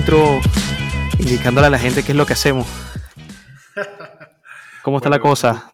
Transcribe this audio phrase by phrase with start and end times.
[0.00, 0.40] intro
[1.18, 2.66] indicándole a la gente qué es lo que hacemos.
[4.82, 5.70] ¿Cómo está la cosa?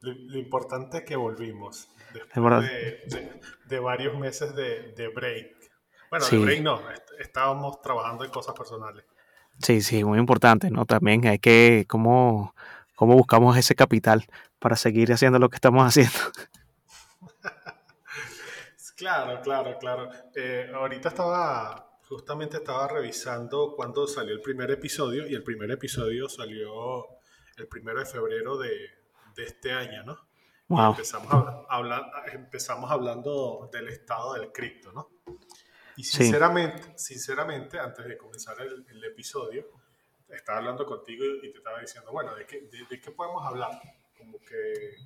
[0.00, 2.70] Lo, importante es que volvimos después
[3.68, 5.56] de, varios meses de, break.
[6.10, 6.80] Bueno, de break no,
[7.18, 9.04] estábamos trabajando en cosas personales.
[9.58, 10.86] Sí, sí, muy importante, ¿no?
[10.86, 12.54] También hay que, ¿cómo,
[12.94, 14.26] cómo buscamos ese capital
[14.60, 16.18] para seguir haciendo lo que estamos haciendo?
[18.96, 20.08] Claro, claro, claro.
[20.34, 26.28] Eh, ahorita estaba, justamente estaba revisando cuándo salió el primer episodio y el primer episodio
[26.28, 27.06] salió
[27.56, 28.90] el primero de febrero de,
[29.36, 30.16] este año, ¿no?
[30.68, 30.92] Wow.
[30.92, 31.66] Empezamos,
[32.32, 35.10] empezamos hablando del estado del cripto, ¿no?
[35.96, 39.66] Y sinceramente, sinceramente, antes de comenzar el, episodio,
[40.28, 43.78] estaba hablando contigo y te estaba diciendo, bueno, ¿de qué, de qué podemos hablar?
[44.16, 44.96] Como que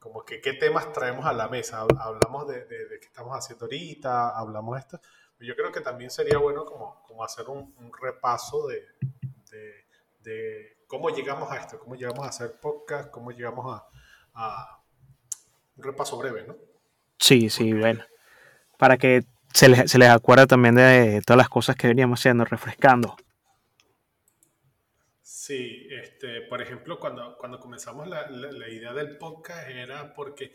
[0.00, 1.86] como que qué temas traemos a la mesa.
[1.98, 5.00] Hablamos de, de, qué estamos haciendo ahorita, hablamos de esto.
[5.40, 8.86] Yo creo que también sería bueno como, como hacer un, repaso de,
[10.22, 13.80] de, cómo llegamos a esto, cómo llegamos a hacer podcast, cómo llegamos
[14.34, 14.82] a,
[15.76, 16.56] un repaso breve, ¿no?
[17.18, 18.04] Sí, sí, bueno.
[18.76, 22.44] Para que se les, se les acuerde también de todas las cosas que veníamos haciendo,
[22.44, 23.16] refrescando.
[25.50, 30.52] Sí, este, por ejemplo, cuando, cuando comenzamos la, la, idea del podcast era porque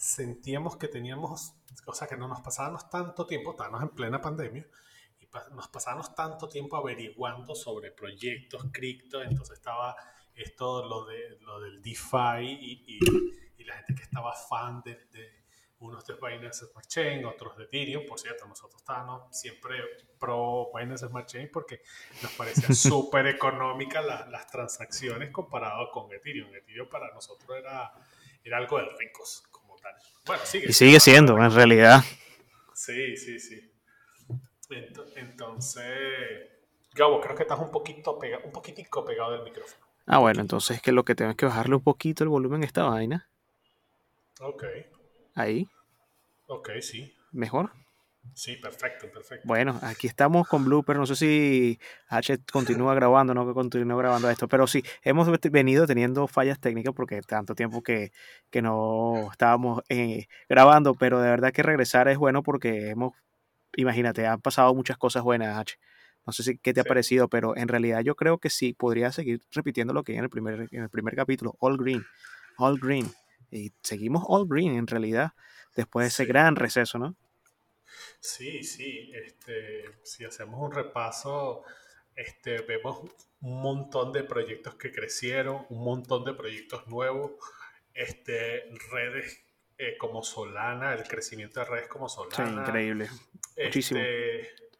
[0.00, 1.52] sentíamos que teníamos,
[1.84, 4.66] o sea, que no nos pasábamos tanto tiempo, estábamos en plena pandemia,
[5.20, 9.94] y nos pasábamos tanto tiempo averiguando sobre proyectos cripto, entonces estaba
[10.34, 12.98] esto, lo, de, lo del DeFi y,
[13.58, 14.96] y, la gente que estaba fan de
[15.80, 18.06] unos de Binance Smart Chain, otros de Ethereum.
[18.06, 19.76] Por cierto, nosotros estábamos siempre
[20.18, 21.82] pro Binance Smart Chain porque
[22.22, 26.52] nos parecían súper económicas las transacciones comparado con Ethereum.
[26.54, 27.92] Ethereum para nosotros era,
[28.42, 29.46] era algo de ricos
[30.26, 32.02] Bueno, sigue y sigue siendo, en realidad.
[32.74, 33.72] Sí, sí, sí.
[35.16, 35.84] Entonces,
[36.94, 39.84] Gabo, creo que estás un poquito pegado, un poquitico pegado del micrófono.
[40.06, 42.62] Ah, bueno, entonces es que lo que tengo es que bajarle un poquito el volumen
[42.62, 43.28] a esta vaina.
[44.40, 44.64] Ok.
[45.34, 45.68] Ahí.
[46.46, 47.14] Ok, sí.
[47.32, 47.72] ¿Mejor?
[48.34, 49.46] Sí, perfecto, perfecto.
[49.46, 50.96] Bueno, aquí estamos con Blooper.
[50.96, 55.86] No sé si H continúa grabando, no que continúa grabando esto, pero sí, hemos venido
[55.86, 58.12] teniendo fallas técnicas porque tanto tiempo que,
[58.62, 63.14] no estábamos eh, grabando, pero de verdad que regresar es bueno porque hemos,
[63.76, 65.78] imagínate, han pasado muchas cosas buenas, H.
[66.26, 69.10] No sé si qué te ha parecido, pero en realidad yo creo que sí, podría
[69.12, 72.04] seguir repitiendo lo que en el primer, en el primer capítulo, All Green,
[72.58, 73.10] All Green.
[73.50, 75.32] Y seguimos All Green en realidad
[75.74, 77.16] después de ese gran receso, ¿no?
[78.20, 79.12] Sí, sí.
[79.14, 81.64] Este, si hacemos un repaso,
[82.14, 83.00] este, vemos
[83.40, 87.32] un montón de proyectos que crecieron, un montón de proyectos nuevos,
[87.94, 89.44] este, redes
[89.78, 92.36] eh, como Solana, el crecimiento de redes como Solana.
[92.36, 93.08] Sí, increíble.
[93.56, 94.00] Muchísimo.
[94.00, 94.70] Este,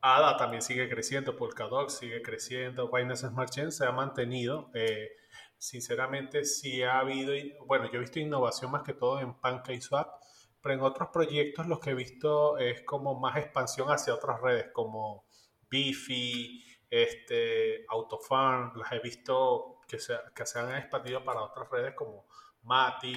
[0.00, 4.70] ADA también sigue creciendo, Polkadot sigue creciendo, Binance Smart Chain se ha mantenido.
[4.74, 5.10] Eh,
[5.58, 7.32] sinceramente, sí ha habido,
[7.66, 10.17] bueno, yo he visto innovación más que todo en PancakeSwap,
[10.60, 14.66] pero en otros proyectos lo que he visto es como más expansión hacia otras redes
[14.72, 15.24] como
[15.70, 21.94] Bifi, este, Autofarm, las he visto que se, que se han expandido para otras redes
[21.94, 22.26] como
[22.62, 23.14] Mati,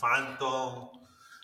[0.00, 0.90] Phantom,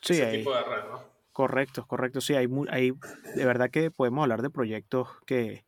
[0.02, 1.10] ese tipo de redes, ¿no?
[1.32, 2.20] Correcto, correcto.
[2.20, 2.92] Sí, hay, hay
[3.34, 5.64] de verdad que podemos hablar de proyectos que,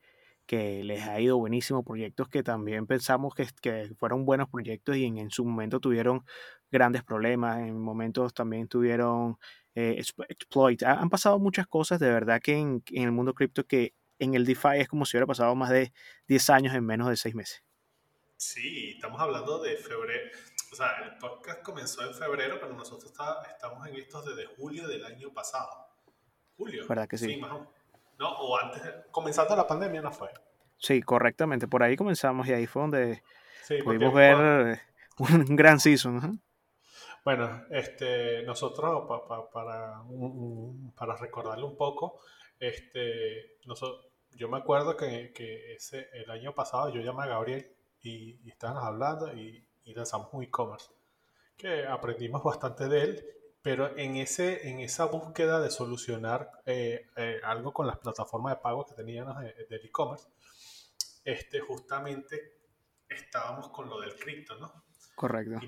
[0.46, 5.06] que les ha ido buenísimo, proyectos que también pensamos que, que fueron buenos proyectos y
[5.06, 6.24] en, en, su momento tuvieron
[6.72, 9.38] grandes problemas, en momentos también tuvieron
[9.74, 10.82] eh, exploit.
[10.82, 14.44] Han pasado muchas cosas, de verdad que en, en el mundo cripto que en el
[14.44, 15.92] DeFi es como si hubiera pasado más de
[16.28, 17.62] 10 años en menos de 6 meses.
[18.36, 20.30] Sí, estamos hablando de febrero.
[20.72, 24.88] O sea, el podcast comenzó en febrero, pero nosotros está, estamos en estos desde julio
[24.88, 25.68] del año pasado.
[26.56, 26.86] Julio.
[26.88, 27.26] ¿Verdad que sí?
[27.26, 27.72] Sí, más o,
[28.18, 30.28] no, o antes, comenzando la pandemia, ¿no fue?
[30.78, 31.68] Sí, correctamente.
[31.68, 33.22] Por ahí comenzamos y ahí fue donde
[33.84, 34.80] pudimos ver
[35.18, 36.40] un gran season.
[37.24, 39.06] Bueno, este, nosotros,
[39.52, 40.02] para,
[40.96, 42.20] para recordarle un poco,
[42.58, 47.76] este, nosotros, yo me acuerdo que, que, ese, el año pasado yo llamé a Gabriel
[48.00, 50.90] y, y estábamos hablando y, y lanzamos un e-commerce,
[51.56, 53.26] que aprendimos bastante de él,
[53.62, 58.62] pero en, ese, en esa búsqueda de solucionar eh, eh, algo con las plataformas de
[58.62, 60.26] pago que teníamos del e-commerce,
[61.24, 62.62] este, justamente
[63.08, 64.72] estábamos con lo del cripto, ¿no?
[65.22, 65.60] Correcto.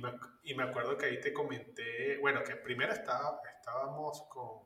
[0.42, 4.62] Y me, acuerdo que ahí te comenté, bueno, que primero estaba, estábamos con,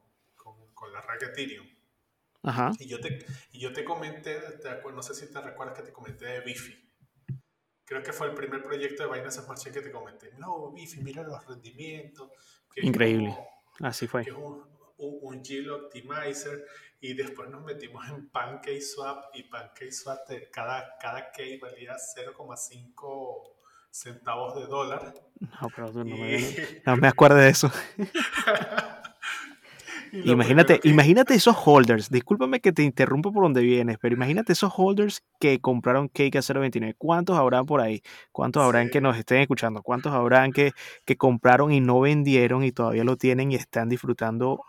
[0.73, 1.67] con, la red Ethereum.
[2.43, 2.71] Ajá.
[2.79, 3.19] Y yo te,
[3.53, 4.41] y yo te comenté,
[4.91, 6.91] no sé si te recuerdas que te comenté de Bifi.
[7.85, 10.33] Creo que fue el primer proyecto de Binance Smart Chain que te comenté.
[10.39, 12.31] No, Bifi, mira los rendimientos.
[12.77, 13.37] Increíble.
[13.81, 14.25] Así fue.
[14.25, 16.65] Que es, un, un, un Yield Optimizer
[16.99, 20.21] y después nos metimos en PancakeSwap y PancakeSwap
[20.51, 23.58] cada, cada key valía 0,5
[23.91, 25.15] centavos de dólar.
[25.41, 26.39] No, pero tú no, me,
[26.87, 27.71] no me acuerdo de eso.
[30.13, 35.23] Imagínate, imagínate esos holders, discúlpame que te interrumpo por donde vienes, pero imagínate esos holders
[35.39, 36.95] que compraron Cake a 0.29.
[36.97, 38.03] ¿Cuántos habrán por ahí?
[38.33, 39.83] ¿Cuántos habrán que nos estén escuchando?
[39.83, 40.73] ¿Cuántos habrán que,
[41.05, 44.61] que compraron y no vendieron y todavía lo tienen y están disfrutando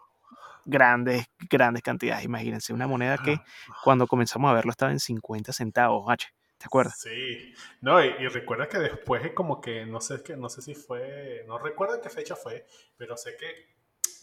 [0.66, 2.26] grandes, grandes cantidades?
[2.26, 3.38] Imagínense, una moneda que
[3.84, 6.28] cuando comenzamos a verlo estaba en 50 centavos, H.
[6.60, 7.00] ¿Te acuerdas?
[7.00, 11.44] Sí, no, y, recuerda que después como que, no sé, que, no sé si fue,
[11.48, 12.68] no recuerdo qué fecha fue,
[12.98, 13.76] pero sé que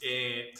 [0.02, 0.52] eh,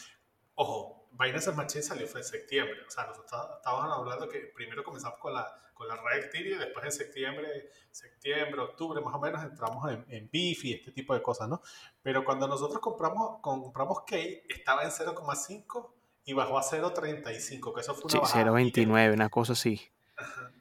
[0.56, 2.78] Ojo, Binance Smart Chain salió fue en septiembre.
[2.86, 6.84] O sea, nosotros estábamos hablando que primero comenzamos con la, con la red y después
[6.84, 11.20] en septiembre, septiembre, octubre, más o menos entramos en, en BIF y este tipo de
[11.20, 11.60] cosas, ¿no?
[12.02, 15.90] Pero cuando nosotros compramos, compramos Key, estaba en 0,5
[16.24, 19.80] y bajó a 0,35, que eso fue una sí, 0,29, una cosa así.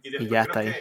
[0.04, 0.74] Y, ya está ahí.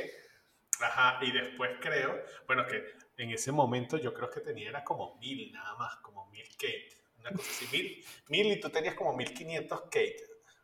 [0.80, 2.84] Ajá, y después creo, bueno, que
[3.16, 7.04] en ese momento yo creo que tenía era como mil nada más, como mil Kate
[7.24, 10.16] una cosa así, mil, y tú tenías como 1500 Kate.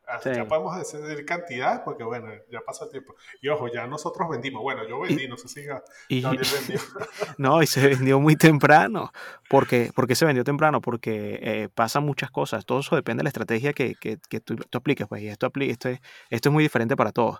[0.07, 3.15] Ah, ya podemos decir cantidad porque bueno, ya pasó el tiempo.
[3.41, 4.61] Y ojo, ya nosotros vendimos.
[4.61, 5.61] Bueno, yo vendí, no sé si
[6.09, 6.81] y, vendió.
[7.39, 9.12] no, y se vendió muy temprano.
[9.49, 10.81] porque porque se vendió temprano?
[10.81, 12.67] Porque eh, pasan muchas cosas.
[12.67, 15.07] Todo eso depende de la estrategia que, que, que tú, apliques.
[15.07, 17.39] Pues, y esto, esto, es, esto es muy diferente para todos.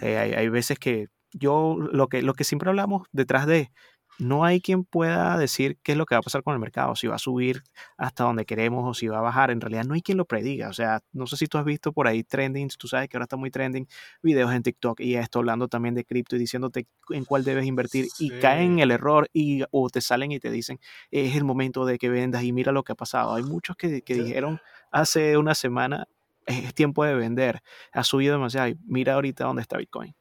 [0.00, 3.70] Eh, hay, hay veces que yo, lo que, lo que siempre hablamos detrás de
[4.18, 6.94] no hay quien pueda decir qué es lo que va a pasar con el mercado,
[6.96, 7.62] si va a subir
[7.96, 9.50] hasta donde queremos o si va a bajar.
[9.50, 10.68] En realidad no hay quien lo prediga.
[10.68, 13.24] O sea, no sé si tú has visto por ahí trending, tú sabes que ahora
[13.24, 13.88] está muy trending
[14.22, 18.06] videos en TikTok y esto hablando también de cripto y diciéndote en cuál debes invertir
[18.18, 20.78] y caen en el error y o te salen y te dicen
[21.10, 23.34] es el momento de que vendas y mira lo que ha pasado.
[23.34, 26.06] Hay muchos que, que dijeron hace una semana
[26.46, 27.62] es tiempo de vender,
[27.92, 30.14] ha subido demasiado y mira ahorita dónde está Bitcoin.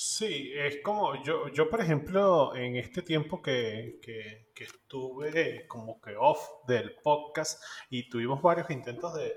[0.00, 6.14] Sí, es como yo, yo por ejemplo, en este tiempo que, que, estuve como que
[6.16, 7.60] off del podcast
[7.90, 9.34] y tuvimos varios intentos de,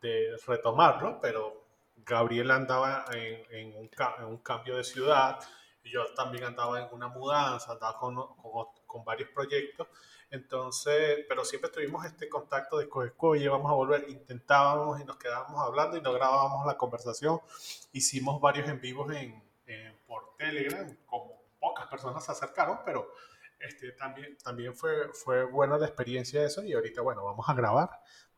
[0.00, 1.66] de, retomarlo, pero
[1.96, 5.40] Gabriel andaba en, en, un, en, un, cambio de ciudad,
[5.82, 8.14] yo también andaba en una mudanza, andaba con,
[8.86, 9.88] con, varios proyectos,
[10.30, 15.60] entonces, pero siempre tuvimos este contacto de oye, vamos a volver, intentábamos y nos quedábamos
[15.60, 17.40] hablando y no grabábamos la conversación,
[17.92, 19.43] hicimos varios en vivos en
[20.06, 23.10] por Telegram, como pocas personas se acercaron, pero
[23.58, 27.88] este, también, también fue, fue buena la experiencia eso y ahorita, bueno, vamos a grabar,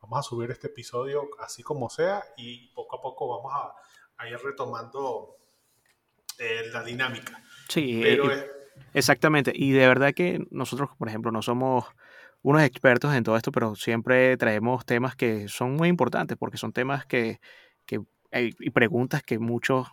[0.01, 4.29] vamos a subir este episodio así como sea y poco a poco vamos a, a
[4.29, 5.37] ir retomando
[6.39, 7.43] eh, la dinámica.
[7.67, 8.03] Sí,
[8.93, 9.51] exactamente.
[9.53, 11.85] Y de verdad que nosotros, por ejemplo, no somos
[12.41, 16.71] unos expertos en todo esto, pero siempre traemos temas que son muy importantes porque son
[16.71, 17.39] temas que,
[17.85, 19.87] que y preguntas que muchos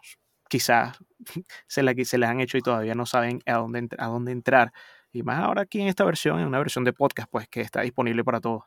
[0.55, 0.97] quizás
[1.67, 4.73] se, la, les han hecho y todavía no saben a dónde, a dónde entrar.
[5.13, 7.81] Y más ahora aquí en esta versión, en una versión de podcast, pues que está
[7.81, 8.63] disponible para todos.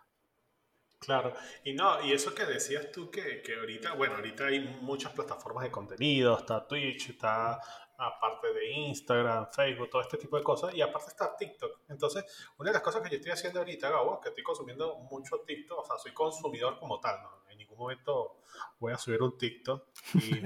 [0.99, 5.13] Claro, y no, y eso que decías tú que, que ahorita, bueno, ahorita hay muchas
[5.13, 7.61] plataformas de contenido, está Twitch, está
[7.97, 11.83] aparte de Instagram, Facebook, todo este tipo de cosas, y aparte está TikTok.
[11.87, 12.25] Entonces,
[12.57, 15.79] una de las cosas que yo estoy haciendo ahorita, Gabo, que estoy consumiendo mucho TikTok,
[15.79, 17.46] o sea, soy consumidor como tal, ¿no?
[17.77, 18.37] Momento
[18.79, 20.41] voy a subir un TikTok, y,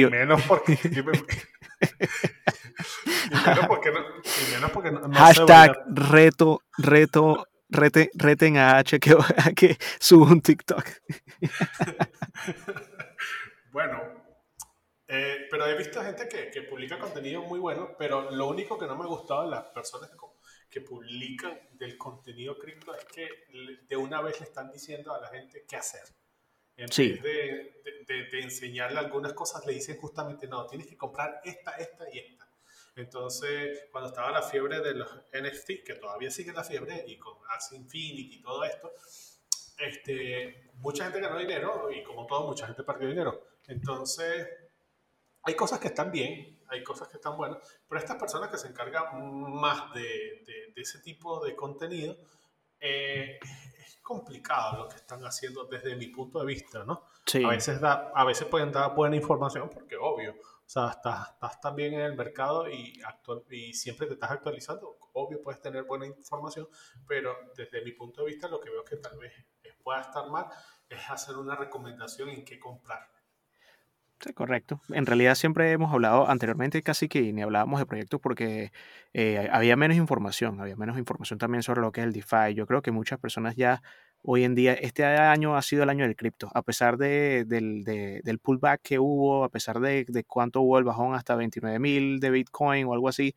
[0.00, 0.78] y, menos porque...
[0.84, 1.02] y
[3.46, 9.12] menos porque no, y menos porque no, Hashtag reto, reto, rete, reten a H que,
[9.12, 10.84] a que suba un TikTok.
[13.72, 14.20] bueno,
[15.08, 18.86] eh, pero he visto gente que, que, publica contenido muy bueno, pero lo único que
[18.86, 20.10] no me ha gustado de las personas
[20.70, 23.28] que, publican del contenido cripto es que
[23.88, 26.02] de una vez le están diciendo a la gente qué hacer.
[26.76, 31.72] En vez de, de, enseñarle algunas cosas, le dicen justamente, no, tienes que comprar esta,
[31.72, 32.48] esta y esta.
[32.96, 37.34] Entonces, cuando estaba la fiebre de los NFT, que todavía sigue la fiebre, y con
[37.50, 38.92] Axie Infinity y todo esto,
[39.78, 43.46] este, mucha gente ganó dinero y como todo, mucha gente perdió dinero.
[43.68, 44.48] Entonces,
[45.42, 47.58] hay cosas que están bien, hay cosas que están buenas,
[47.88, 52.16] pero estas personas que se encargan más de, de, ese tipo de contenido,
[52.80, 53.38] eh,
[53.78, 57.04] es complicado lo que están haciendo desde mi punto de vista, ¿no?
[57.26, 57.44] Sí.
[57.44, 61.60] A, veces da, a veces pueden dar buena información porque obvio, o sea, estás, estás
[61.60, 66.06] también en el mercado y, actual, y siempre te estás actualizando, obvio puedes tener buena
[66.06, 66.68] información,
[67.06, 69.32] pero desde mi punto de vista lo que veo que tal vez
[69.82, 70.46] pueda estar mal
[70.88, 73.19] es hacer una recomendación en qué comprar
[74.34, 74.82] Correcto.
[74.90, 78.70] En realidad siempre hemos hablado anteriormente casi que ni hablábamos de proyectos porque
[79.14, 82.54] eh, había menos información, había menos información también sobre lo que es el DeFi.
[82.54, 83.82] Yo creo que muchas personas ya
[84.22, 87.82] hoy en día, este año ha sido el año del cripto, a pesar de, del,
[87.84, 92.20] del, pullback que hubo, a pesar de, de cuánto hubo el bajón hasta 29 mil
[92.20, 93.34] de Bitcoin o algo así,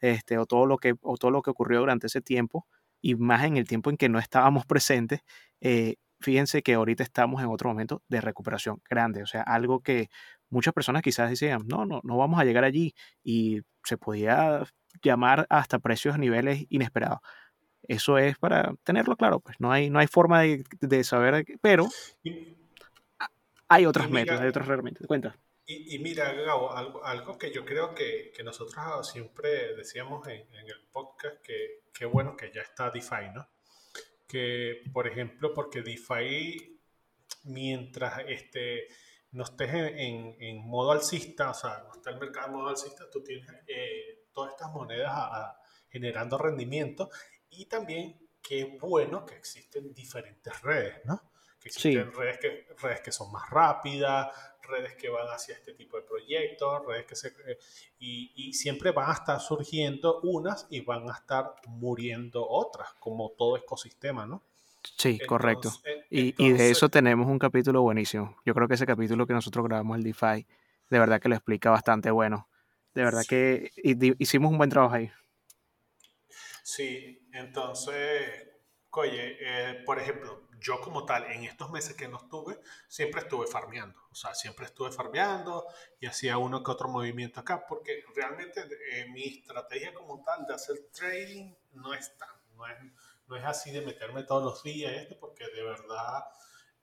[0.00, 2.66] este, o, todo lo que, o todo lo que ocurrió durante ese tiempo,
[3.00, 5.22] y más en el tiempo en que no estábamos presentes,
[5.60, 10.08] eh, fíjense que ahorita estamos en otro momento de recuperación grande, o sea, algo que
[10.48, 14.64] muchas personas quizás decían, no, no, no vamos a llegar allí y se podía
[15.02, 17.20] llamar hasta precios a niveles inesperados.
[17.82, 21.88] Eso es para tenerlo claro, pues no hay, no hay forma de, de saber, pero
[23.68, 25.06] hay otras metas, hay otras herramientas.
[25.06, 25.36] Cuenta.
[25.64, 30.40] Y, y, mira, Gabo, algo, algo, que yo creo que, que nosotros siempre decíamos en,
[30.54, 33.48] en el podcast, que qué bueno que ya está DeFi, ¿no?
[34.30, 36.80] Que, por ejemplo, porque DeFi,
[37.44, 38.86] mientras este,
[39.32, 43.10] no estés en, en, modo alcista, o sea, no está el mercado en modo alcista,
[43.10, 47.10] tú tienes eh, todas estas monedas a, generando rendimiento
[47.50, 51.29] y también qué bueno que existen diferentes redes, ¿no?
[51.60, 54.28] Que existen redes, que, redes que son más rápidas,
[54.62, 57.28] redes que van hacia este tipo de proyectos, redes que se...
[57.28, 57.58] Eh,
[57.98, 63.30] y, y, siempre van a estar surgiendo unas y van a estar muriendo otras, como
[63.30, 64.42] todo ecosistema, ¿no?
[64.96, 65.70] Sí, correcto.
[66.08, 68.36] y, y, de eso tenemos un capítulo buenísimo.
[68.46, 70.46] Yo creo que ese capítulo que nosotros grabamos, el DeFi,
[70.88, 72.48] de verdad que lo explica bastante bueno.
[72.94, 73.70] De verdad que
[74.18, 75.10] hicimos un buen trabajo ahí.
[76.62, 78.48] Sí, entonces,
[78.90, 83.46] oye, eh, por ejemplo, yo como tal, en estos meses que no estuve, siempre estuve
[83.46, 83.98] farmeando.
[84.10, 85.66] O sea, siempre estuve farmeando
[85.98, 88.60] y hacía uno que otro movimiento acá, porque realmente
[88.92, 92.76] eh, mi estrategia como tal de hacer trading no es tan, no es,
[93.26, 96.24] no es así de meterme todos los días esto, porque de verdad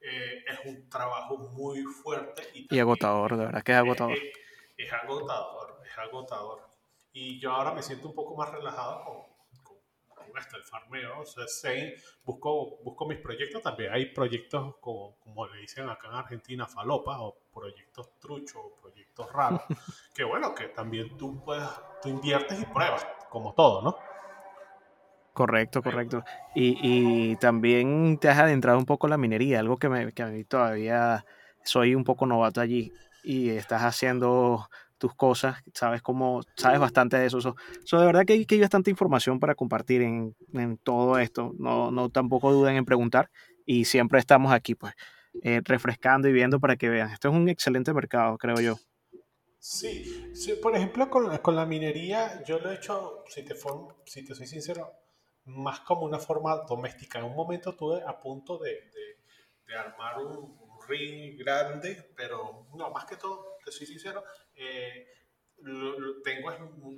[0.00, 2.42] eh, es un trabajo muy fuerte.
[2.54, 4.12] Y, y agotador, de verdad que es agotador.
[4.12, 4.22] Es,
[4.76, 6.68] es, agotador, es agotador.
[7.12, 9.37] Y yo ahora me siento un poco más relajado con,
[10.28, 11.20] con, esto, el farmeo.
[11.20, 11.44] O sea,
[12.24, 13.92] busco, busco mis proyectos también.
[13.92, 19.32] Hay proyectos como, como le dicen acá en Argentina, falopa, o proyectos truchos, o proyectos
[19.32, 19.62] raros,
[20.14, 21.68] que bueno, que también tú puedes,
[22.02, 23.96] tú inviertes y pruebas, como todo, ¿no?
[25.32, 26.24] Correcto, correcto.
[26.54, 30.24] Y, y, también te has adentrado un poco en la minería, algo que, me, que
[30.24, 31.24] a mí todavía
[31.62, 32.92] soy un poco novato allí
[33.22, 34.68] y estás haciendo
[34.98, 37.40] tus cosas, sabes cómo, sabes bastante de eso.
[37.40, 41.18] So, so de verdad que hay, que hay bastante información para compartir en, en, todo
[41.18, 41.54] esto.
[41.58, 43.30] No, no tampoco duden en preguntar
[43.64, 44.94] y siempre estamos aquí, pues,
[45.42, 47.10] eh, refrescando y viendo para que vean.
[47.10, 48.78] Esto es un excelente mercado, creo yo.
[49.60, 53.88] Sí, sí por ejemplo, con, con, la minería, yo lo he hecho, si te, form,
[54.04, 54.92] si te soy sincero,
[55.44, 57.18] más como una forma doméstica.
[57.18, 59.18] En un momento estuve a punto de, de,
[59.66, 64.22] de armar un, un, ring grande, pero no, más que todo, te soy sincero,
[64.58, 65.06] eh,
[66.24, 66.50] tengo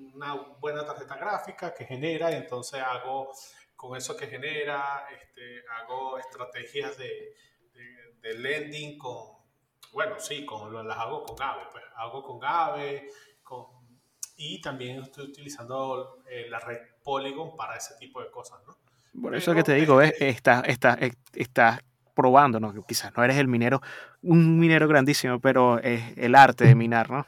[0.05, 3.33] una buena tarjeta gráfica que genera, entonces hago
[3.75, 7.35] con eso que genera, este, hago estrategias de,
[7.73, 9.41] de, de lending con,
[9.93, 13.09] bueno, sí, con, las hago con Gabe, pues hago con Gabe,
[13.43, 13.67] con,
[14.37, 18.77] y también estoy utilizando eh, la red Polygon para ese tipo de cosas, ¿no?
[19.21, 20.99] Por eso Pero, que te digo, es, estás está,
[21.35, 21.83] está
[22.15, 22.73] probando, ¿no?
[22.85, 23.81] Quizás no eres el minero,
[24.23, 27.27] un minero grandísimo, pero es el arte de minar, ¿no?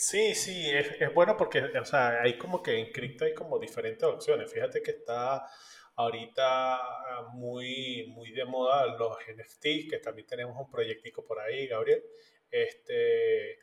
[0.00, 3.58] Sí, sí, es, es bueno porque, o sea, hay como que en cripto hay como
[3.58, 4.50] diferentes opciones.
[4.50, 5.44] Fíjate que está
[5.94, 6.80] ahorita
[7.34, 12.02] muy, muy de moda los NFT, que también tenemos un proyectico por ahí, Gabriel.
[12.50, 13.58] Este,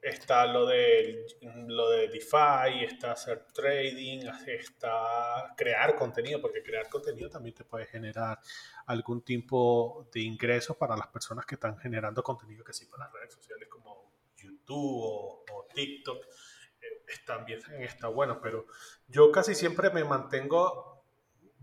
[0.00, 1.26] está lo de,
[1.66, 7.86] lo de DeFi, está hacer trading, está crear contenido, porque crear contenido también te puede
[7.86, 8.38] generar
[8.86, 13.12] algún tipo de ingresos para las personas que están generando contenido que sí para las
[13.12, 13.99] redes sociales como
[14.70, 16.18] YouTube o, TikTok.
[16.80, 18.66] Eh, también está bueno, pero
[19.08, 21.04] yo casi siempre me mantengo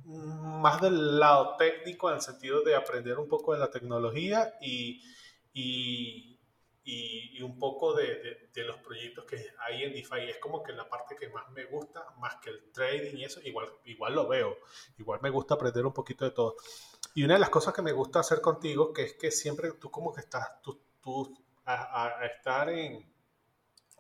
[0.06, 5.02] más del lado técnico en el sentido de aprender un poco de la tecnología y,
[5.54, 10.30] y un poco de, los proyectos que hay en DeFi.
[10.30, 13.42] Es como que la parte que más me gusta, más que el trading y eso,
[13.44, 14.58] igual, igual lo veo.
[14.98, 16.56] Igual me gusta aprender un poquito de todo.
[17.14, 19.92] Y una de las cosas que me gusta hacer contigo, que es que siempre tú
[19.92, 23.06] como que estás, tú, tú a, a estar en,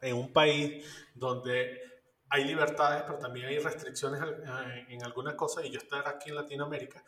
[0.01, 1.81] en un país donde
[2.29, 4.21] hay libertades, pero también hay restricciones
[4.89, 7.03] en algunas cosas, y yo estar aquí en Latinoamérica,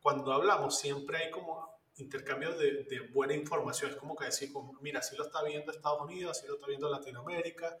[0.00, 3.90] cuando hablamos siempre hay como intercambio de, de, buena información.
[3.90, 4.50] Es como que decir,
[4.80, 7.76] mira, así lo está viendo Estados Unidos, así lo está viendo Latinoamérica.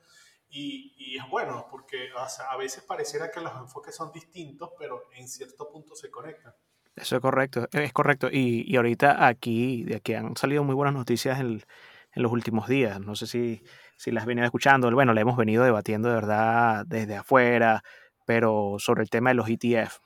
[0.50, 4.70] Y, y es bueno, porque o sea, a veces pareciera que los enfoques son distintos,
[4.78, 6.54] pero en cierto punto se conectan.
[6.96, 8.28] Eso es correcto, es correcto.
[8.30, 11.38] Y, y ahorita aquí, de aquí han salido muy buenas noticias
[12.18, 13.00] en los últimos días.
[13.00, 13.62] No sé si,
[13.96, 14.90] si las venía escuchando.
[14.90, 17.82] Bueno, le hemos venido debatiendo de verdad desde afuera,
[18.26, 20.00] pero sobre el tema de los ETF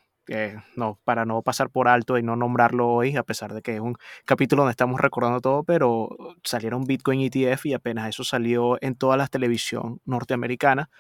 [0.77, 3.81] no, para no pasar por alto y no nombrarlo hoy, a pesar de que es
[3.81, 6.11] un capítulo donde estamos recordando todo, pero
[6.45, 10.91] salieron Bitcoin ETF y apenas eso salió en toda la televisión norteamericana.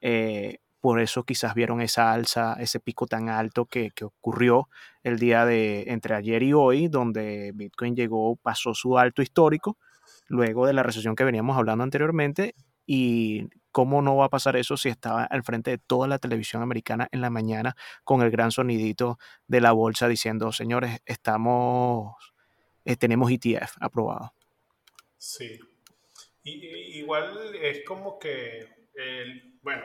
[0.00, 4.68] Eh, por eso quizás vieron esa alza, ese pico tan alto que, ocurrió
[5.04, 9.78] el día de entre ayer y hoy, donde Bitcoin llegó, pasó su alto histórico,
[10.32, 12.54] luego de la recesión que veníamos hablando anteriormente,
[12.86, 16.62] y ¿Cómo no va a pasar eso si estaba al frente de toda la televisión
[16.62, 17.74] americana en la mañana
[18.04, 22.34] con el gran sonidito de la bolsa diciendo, señores, estamos,
[22.84, 24.34] eh, tenemos ETF aprobado?
[25.16, 25.58] Sí.
[26.42, 28.68] Y, igual es como que,
[29.62, 29.84] bueno,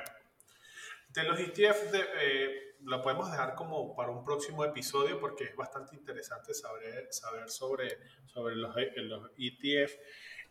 [1.09, 5.95] de los ETF eh, lo podemos dejar como para un próximo episodio porque es bastante
[5.95, 9.93] interesante saber, saber sobre, sobre los, los ETF.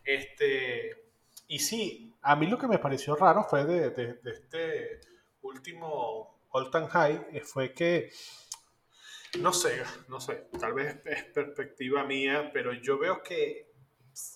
[0.07, 1.11] Este,
[1.49, 5.01] y sí, a mí lo que me pareció raro fue de, este
[5.41, 8.09] último all time high, eh, fue que,
[9.39, 13.73] no sé, no sé, tal vez es perspectiva mía, pero yo veo que,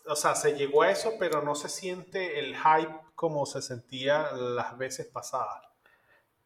[0.07, 4.33] o sea, se llegó a eso, pero no se siente el hype como se sentía
[4.33, 5.63] las veces pasadas.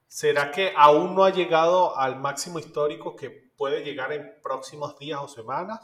[0.08, 5.20] ¿Será que aún no ha llegado al máximo histórico que puede llegar en próximos días
[5.20, 5.80] o semanas?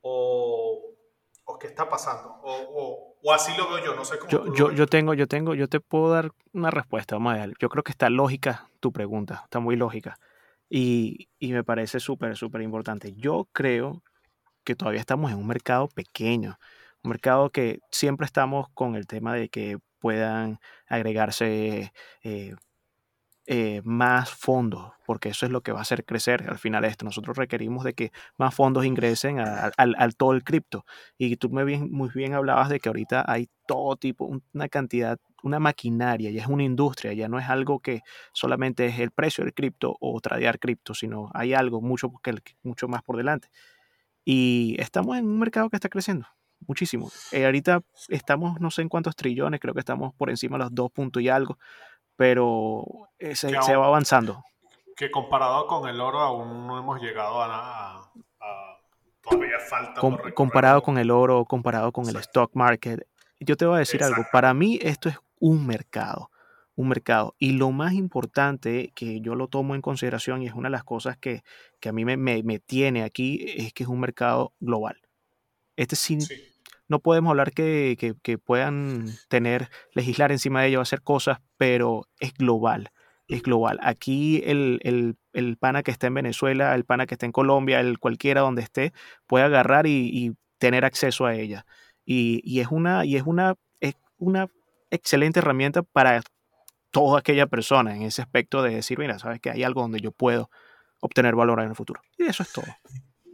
[0.00, 0.93] ¿O,
[1.44, 2.40] o qué está pasando?
[2.42, 4.30] O, o así lo veo yo, no sé cómo.
[4.30, 7.54] Yo, yo, yo, tengo, yo tengo, yo te puedo dar una respuesta, vamos a ver.
[7.58, 10.18] Yo creo que está lógica tu pregunta, está muy lógica.
[10.68, 13.14] Y, y me parece súper, súper importante.
[13.14, 14.02] Yo creo
[14.64, 16.58] que todavía estamos en un mercado pequeño,
[17.02, 22.54] un mercado que siempre estamos con el tema de que puedan agregarse eh,
[23.46, 27.04] eh, más fondos, porque eso es lo que va a hacer crecer al final esto.
[27.04, 30.86] Nosotros requerimos de que más fondos ingresen al todo el cripto.
[31.18, 35.18] Y tú me bien, muy bien hablabas de que ahorita hay todo tipo, una cantidad,
[35.42, 38.00] una maquinaria, ya es una industria, ya no es algo que
[38.32, 42.10] solamente es el precio del cripto o tradear cripto, sino hay algo mucho,
[42.62, 43.48] mucho más por delante.
[44.24, 46.26] Y estamos en un mercado que está creciendo
[46.66, 47.10] muchísimo.
[47.32, 50.74] Eh, ahorita estamos, no sé en cuántos trillones, creo que estamos por encima de los
[50.74, 51.58] dos puntos y algo
[52.16, 52.84] pero
[53.18, 54.44] eh, se, va avanzando.
[54.96, 58.10] Que comparado con el oro aún no hemos llegado a nada.
[59.22, 60.00] todavía falta.
[60.34, 63.06] comparado con el oro, comparado con el stock market.
[63.40, 66.30] Yo te voy a decir algo, para mí esto es un mercado,
[66.76, 67.34] un mercado.
[67.38, 70.84] Y lo más importante que yo lo tomo en consideración y es una de las
[70.84, 71.42] cosas que,
[71.80, 75.00] que a mí me, me, me, tiene aquí es que es un mercado global.
[75.76, 76.18] Este sí
[76.88, 82.90] no podemos hablar que, puedan tener, legislar encima de ello, hacer cosas, pero es global,
[83.28, 83.78] es global.
[83.82, 85.16] Aquí el,
[85.58, 88.92] pana que está en Venezuela, el pana que está en Colombia, el cualquiera donde esté,
[89.26, 91.66] puede agarrar y, tener acceso a ella.
[92.06, 94.48] Y, es una, y es una, es una
[94.90, 96.22] excelente herramienta para
[96.90, 100.12] toda aquella persona en ese aspecto de decir, mira, sabes que hay algo donde yo
[100.12, 100.48] puedo
[101.00, 102.00] obtener valor en el futuro.
[102.16, 102.66] Y eso es todo.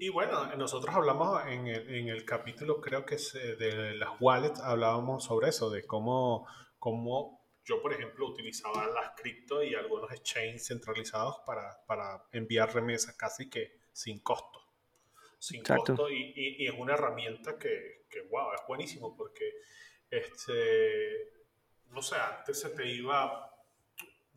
[0.02, 4.58] Y bueno, nosotros hablamos en el, en el capítulo, creo que es de las wallets,
[4.60, 6.46] hablábamos sobre eso, de cómo,
[6.78, 13.14] cómo yo, por ejemplo, utilizaba las cripto y algunos exchanges centralizados para, para enviar remesas
[13.14, 14.62] casi que sin costo.
[15.38, 19.52] Sin costo y, y, es una herramienta que, que, wow, es buenísimo porque,
[20.08, 21.44] este,
[21.90, 23.50] no sé, antes se te iba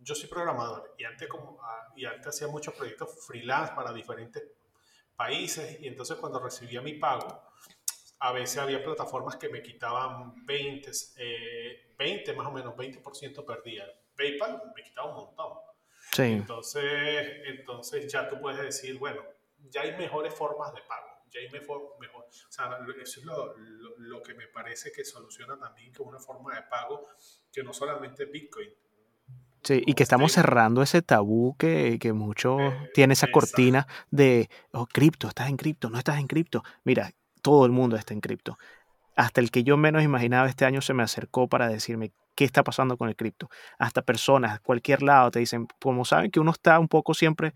[0.01, 4.43] yo soy programador y antes, como, ah, y antes hacía muchos proyectos freelance para diferentes
[5.15, 7.41] países y entonces cuando recibía mi pago,
[8.19, 10.91] a veces había plataformas que me quitaban 20,
[11.97, 13.85] 20 eh, más o menos, 20% per día.
[14.15, 15.57] PayPal me quitaba un montón.
[16.13, 16.23] Sí.
[16.23, 16.83] Entonces,
[17.45, 19.21] entonces ya tú puedes decir, bueno,
[19.69, 21.07] ya hay mejores formas de pago.
[21.31, 22.25] Ya hay mejor, mejor.
[22.25, 23.55] O sea, eso es lo,
[23.97, 27.07] lo, que me parece que soluciona también que una forma de pago
[27.51, 28.73] que no solamente Bitcoin,
[29.63, 34.49] Sí, y que estamos cerrando ese tabú que, que mucho eh, tiene esa cortina de,
[34.71, 36.63] oh, cripto, estás en cripto, no estás en cripto.
[36.83, 38.57] Mira, todo el mundo está en cripto.
[39.15, 42.63] Hasta el que yo menos imaginaba este año se me acercó para decirme qué está
[42.63, 43.49] pasando con el cripto.
[43.77, 47.53] Hasta personas, cualquier lado, te dicen, como saben que uno está un poco siempre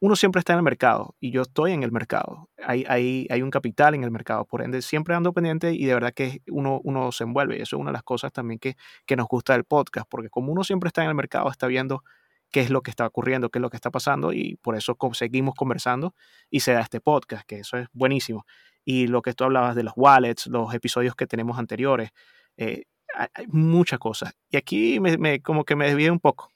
[0.00, 2.48] uno siempre está en el mercado y yo estoy en el mercado.
[2.64, 5.94] Hay, hay, hay, un capital en el mercado, por ende siempre ando pendiente y de
[5.94, 7.60] verdad que uno, uno se envuelve.
[7.60, 10.52] Eso es una de las cosas también que, que nos gusta del podcast, porque como
[10.52, 12.04] uno siempre está en el mercado, está viendo
[12.50, 14.96] qué es lo que está ocurriendo, qué es lo que está pasando y por eso
[15.12, 16.14] seguimos conversando
[16.50, 18.46] y se da este podcast, que eso es buenísimo.
[18.84, 22.10] Y lo que tú hablabas de los wallets, los episodios que tenemos anteriores,
[22.56, 24.34] eh, hay, muchas cosas.
[24.50, 26.50] Y aquí me, me, como que me desvié un poco.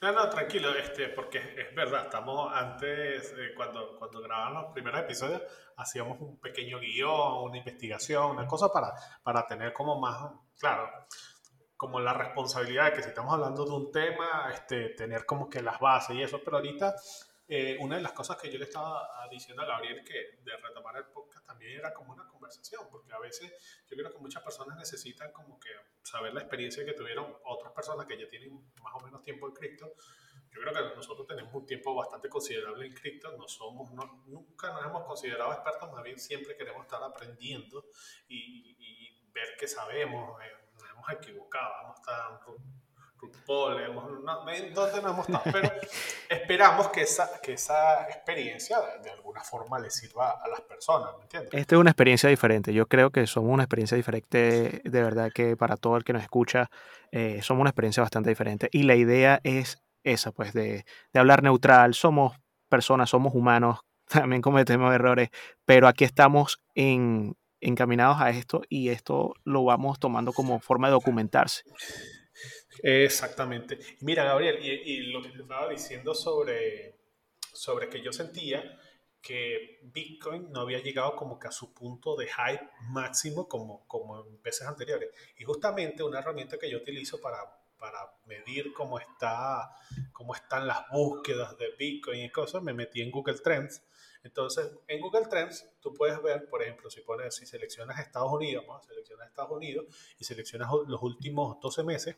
[0.00, 5.42] No, no, tranquilo, este, porque es verdad, estamos antes, cuando, cuando grabamos los primeros episodios,
[5.76, 8.92] hacíamos un pequeño guion, una investigación, una cosa para,
[9.24, 10.30] para tener como más,
[10.60, 10.88] claro,
[11.76, 15.62] como la responsabilidad de que si estamos hablando de un tema, este, tener como que
[15.62, 16.94] las bases y eso, pero ahorita
[17.50, 20.96] eh, una de las cosas que yo le estaba diciendo a Gabriel que de retomar
[20.98, 23.50] el podcast también era como una conversación, porque a veces
[23.88, 25.70] yo creo que muchas personas necesitan como que
[26.02, 29.54] saber la experiencia que tuvieron otras personas que ya tienen más o menos tiempo en
[29.54, 29.94] cripto.
[30.50, 34.70] Yo creo que nosotros tenemos un tiempo bastante considerable en cripto, no somos, no, nunca
[34.70, 37.86] nos hemos considerado expertos, más bien siempre queremos estar aprendiendo
[38.28, 38.76] y,
[39.32, 42.40] ver que sabemos, eh, nos hemos equivocado, vamos a
[43.20, 45.44] RuPaul, hemos, no, ¿dónde no hemos estado?
[45.52, 45.70] Pero
[46.28, 51.24] esperamos que esa, que esa experiencia de, alguna forma le sirva a las personas, ¿me
[51.24, 51.54] entiendes?
[51.54, 52.72] Esta es una experiencia diferente.
[52.72, 56.22] Yo creo que somos una experiencia diferente, de verdad que para todo el que nos
[56.22, 56.70] escucha,
[57.12, 58.68] eh, somos una experiencia bastante diferente.
[58.72, 61.94] Y la idea es esa, pues, de, de hablar neutral.
[61.94, 62.36] Somos
[62.68, 65.30] personas, somos humanos, también cometemos errores,
[65.64, 70.92] pero aquí estamos en, encaminados a esto y esto lo vamos tomando como forma de
[70.92, 71.62] documentarse.
[72.82, 73.78] Exactamente.
[74.00, 76.96] Mira, Gabriel, y, lo que te estaba diciendo sobre,
[77.52, 78.78] sobre que yo sentía
[79.20, 84.24] que Bitcoin no había llegado como que a su punto de hype máximo como, como
[84.24, 85.10] en veces anteriores.
[85.36, 87.38] Y justamente una herramienta que yo utilizo para,
[87.78, 89.70] para medir cómo, está,
[90.12, 93.82] cómo están las búsquedas de Bitcoin y cosas, me metí en Google Trends.
[94.22, 98.64] Entonces, en Google Trends, tú puedes ver, por ejemplo, si pones, si seleccionas Estados Unidos,
[98.66, 99.86] vamos a seleccionar Estados Unidos
[100.18, 102.16] y seleccionas los últimos 12 meses,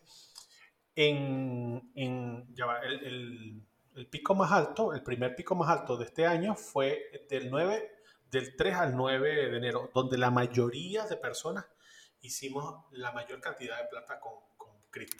[0.96, 3.62] en, el,
[4.10, 7.90] pico más alto, el primer pico más alto de este año fue del 9,
[8.30, 11.66] del 3 al 9 de enero, donde la mayoría de personas
[12.22, 14.34] hicimos la mayor cantidad de plata con,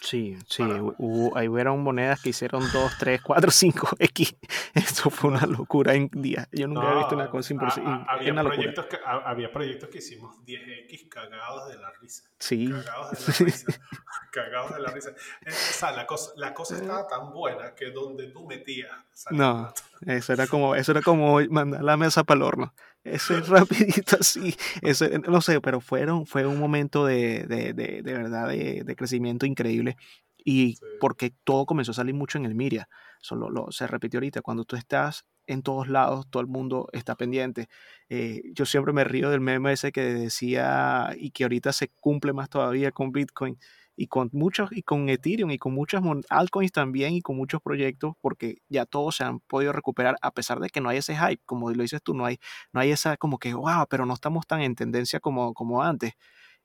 [0.01, 0.65] Sí, sí,
[0.99, 4.37] hubo, ahí hubieron monedas que hicieron 2, 3, 4, 5 X.
[4.75, 6.49] Esto fue una locura en día.
[6.51, 8.05] Yo nunca había visto una cosa imposible.
[8.09, 12.25] Había, proyectos que, había proyectos que hicimos 10X cagados de la risa.
[12.39, 12.69] Sí.
[12.69, 13.81] Cagados de la risa.
[14.33, 15.11] cagados de la risa.
[15.11, 18.91] O sea, la cosa, la cosa estaba tan buena que donde tú metías.
[19.31, 19.73] No,
[20.07, 22.75] eso era como, eso era como mandar la mesa para el horno.
[23.05, 24.55] Eso es rapidito así.
[24.83, 29.47] Eso, no sé, pero fueron, fue un momento de, de, de, de verdad de, crecimiento
[29.47, 29.97] increíble.
[30.43, 32.89] Y porque todo comenzó a salir mucho en el Miria.
[33.21, 34.41] Solo lo, se repitió ahorita.
[34.41, 37.69] Cuando tú estás en todos lados, todo el mundo está pendiente.
[38.09, 42.33] Eh, yo siempre me río del meme ese que decía y que ahorita se cumple
[42.33, 43.59] más todavía con Bitcoin
[44.01, 48.15] y con muchos, y con Ethereum y con muchas altcoins también y con muchos proyectos,
[48.23, 51.43] porque ya todos se han podido recuperar a pesar de que no hay ese hype,
[51.45, 52.39] como lo dices tú, no hay,
[52.73, 56.15] no hay esa como que, wow, pero no estamos tan en tendencia como, como antes.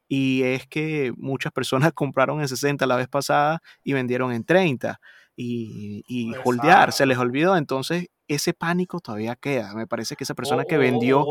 [0.08, 5.02] Y es que muchas personas compraron en 60 la vez pasada y vendieron en 30
[5.36, 9.74] y, y holdear, se les olvidó, entonces ese pánico todavía queda.
[9.74, 11.26] Me parece que esa persona que vendió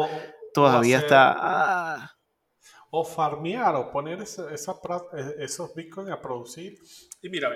[0.52, 1.34] todavía está...
[1.34, 2.13] Ah,
[2.96, 6.78] o farmear o poner esa, e, esos bitcoins a producir.
[7.20, 7.50] Y mira,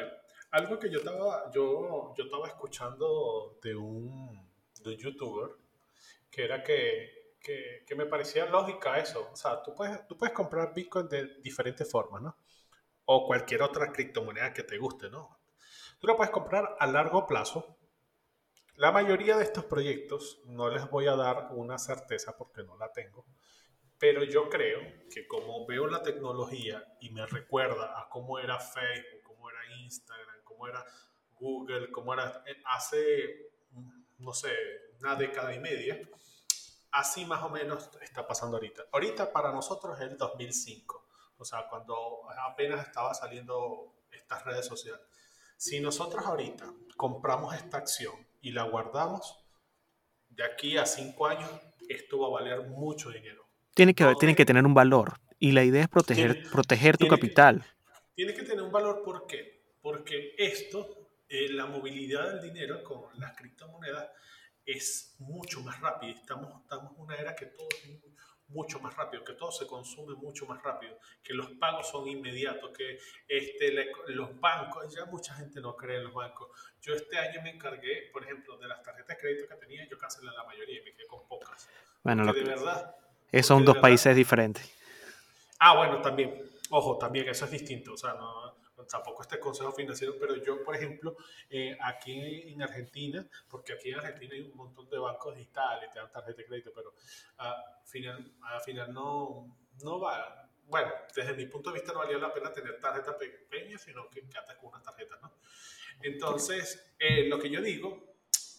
[0.51, 4.51] algo que yo estaba, yo, yo estaba escuchando de un,
[4.83, 5.51] de youtuber,
[6.29, 9.31] que era que, que, que, me parecía lógica eso.
[9.33, 12.37] O sea, tú puedes, tú puedes comprar bitcoin de diferentes formas, ¿no?
[13.05, 15.38] O cualquier otra criptomoneda que te guste, ¿no?
[16.01, 17.79] Tú lo puedes comprar a largo plazo.
[18.74, 22.90] La mayoría de estos proyectos, no les voy a dar una certeza porque no la
[22.90, 23.24] tengo,
[23.98, 24.80] pero yo creo
[25.12, 30.37] que como veo la tecnología y me recuerda a cómo era Facebook, cómo era Instagram,
[30.44, 30.84] cómo era
[31.38, 33.50] Google, cómo era eh, hace,
[34.18, 34.52] no sé,
[35.00, 36.00] una década y media,
[36.92, 38.84] así más o menos está pasando ahorita.
[38.92, 41.06] Ahorita para nosotros es el 2005,
[41.37, 45.04] o sea, cuando apenas estaba saliendo estas redes sociales.
[45.56, 49.44] Si nosotros ahorita compramos esta acción y la guardamos,
[50.28, 51.50] de aquí a cinco años,
[51.88, 53.47] esto va a valer mucho dinero
[53.78, 57.64] tiene que, tiene que tener un valor y la idea es proteger, proteger tu capital.
[58.16, 59.62] tiene que tener un valor, ¿por qué?
[59.80, 64.10] Porque esto, eh, la movilidad del dinero con las criptomonedas
[64.66, 66.10] es mucho más rápida.
[66.10, 68.00] Estamos, estamos en una era que todo es
[68.48, 72.76] mucho más rápido, que todo se consume mucho más rápido, que los pagos son inmediatos,
[72.76, 76.50] que este, los bancos, ya mucha gente no cree en los bancos.
[76.80, 79.96] Yo este año me encargué, por ejemplo, de las tarjetas de crédito que tenía, yo
[79.96, 81.68] cancelé la mayoría y me quedé con pocas.
[82.02, 82.96] Bueno, lo de verdad
[83.42, 84.70] son dos países diferentes.
[85.58, 86.42] Ah, bueno, también.
[86.70, 87.94] Ojo, también eso es distinto.
[87.94, 88.54] O sea, no,
[88.88, 91.16] tampoco este consejo financiero, pero yo, por ejemplo,
[91.50, 95.98] eh, aquí en Argentina, porque aquí en Argentina hay un montón de bancos digitales, te
[95.98, 96.94] dan tarjeta de crédito, pero
[97.38, 100.48] al final, al final no, no va.
[100.66, 104.20] Bueno, desde mi punto de vista no valía la pena tener tarjeta pequeña, sino que
[104.20, 105.32] antes con una tarjeta, ¿no?
[106.02, 108.08] Entonces, eh, lo que yo digo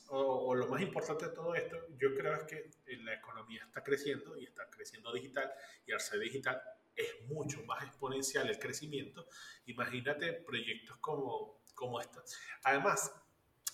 [0.10, 2.69] o, lo más importante de todo esto, yo creo es que
[3.04, 5.52] la economía está creciendo y está creciendo digital
[5.86, 6.62] y al ser digital
[6.95, 9.28] es mucho más exponencial el crecimiento.
[9.67, 12.38] Imagínate proyectos como, como estos.
[12.63, 13.13] Además,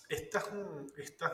[0.08, 0.48] estas,
[0.96, 1.32] estas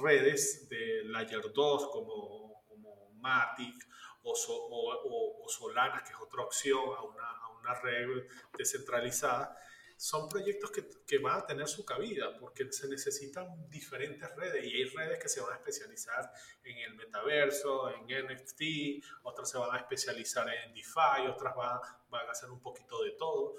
[0.00, 3.88] redes de Layer 2 como, como Matic
[4.22, 9.56] o, o, Solana, que es otra opción a una, a una red descentralizada,
[10.00, 14.74] son proyectos que, que, van a tener su cabida porque se necesitan diferentes redes y
[14.74, 16.32] hay redes que se van a especializar
[16.64, 22.26] en el metaverso, en NFT, otras se van a especializar en DeFi, otras van, van
[22.26, 23.56] a hacer un poquito de todo.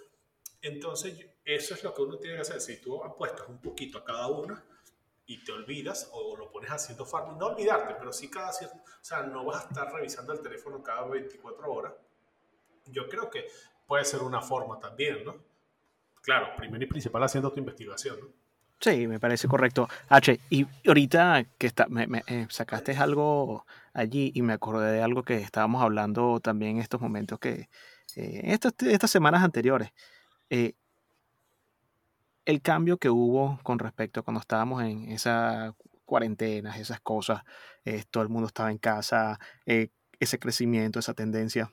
[0.63, 2.59] Entonces, eso es lo que uno tiene que hacer.
[2.59, 4.65] Si tú apuestas un poquito a cada una
[5.27, 9.03] y te olvidas o lo pones haciendo farming, no olvidarte, pero sí cada cierto, o
[9.03, 11.93] sea, no vas a estar revisando el teléfono cada 24 horas.
[12.87, 13.47] Yo creo que
[13.85, 15.50] puede ser una forma también, ¿no?
[16.21, 18.19] Claro, primero y principal haciendo tu investigación.
[18.19, 18.41] ¿no?
[18.81, 19.87] Sí, me parece correcto.
[20.09, 25.21] H, y ahorita que está, me, eh, sacaste algo allí y me acordé de algo
[25.21, 27.69] que estábamos hablando también en estos momentos que,
[28.15, 29.91] eh, estas, estas semanas anteriores.
[30.49, 30.73] Eh,
[32.45, 37.43] el cambio que hubo con respecto a cuando estábamos en esas cuarentenas, esas cosas,
[38.09, 41.71] todo el mundo estaba en casa, ese crecimiento, esa tendencia,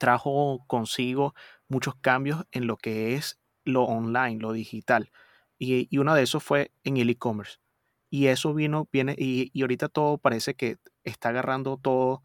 [0.00, 1.34] trajo consigo
[1.68, 5.12] muchos cambios en lo que es lo online, lo digital.
[5.58, 7.58] Y, uno de esos fue en el e-commerce.
[8.08, 12.22] Y eso vino, viene, y, ahorita todo parece que está agarrando todo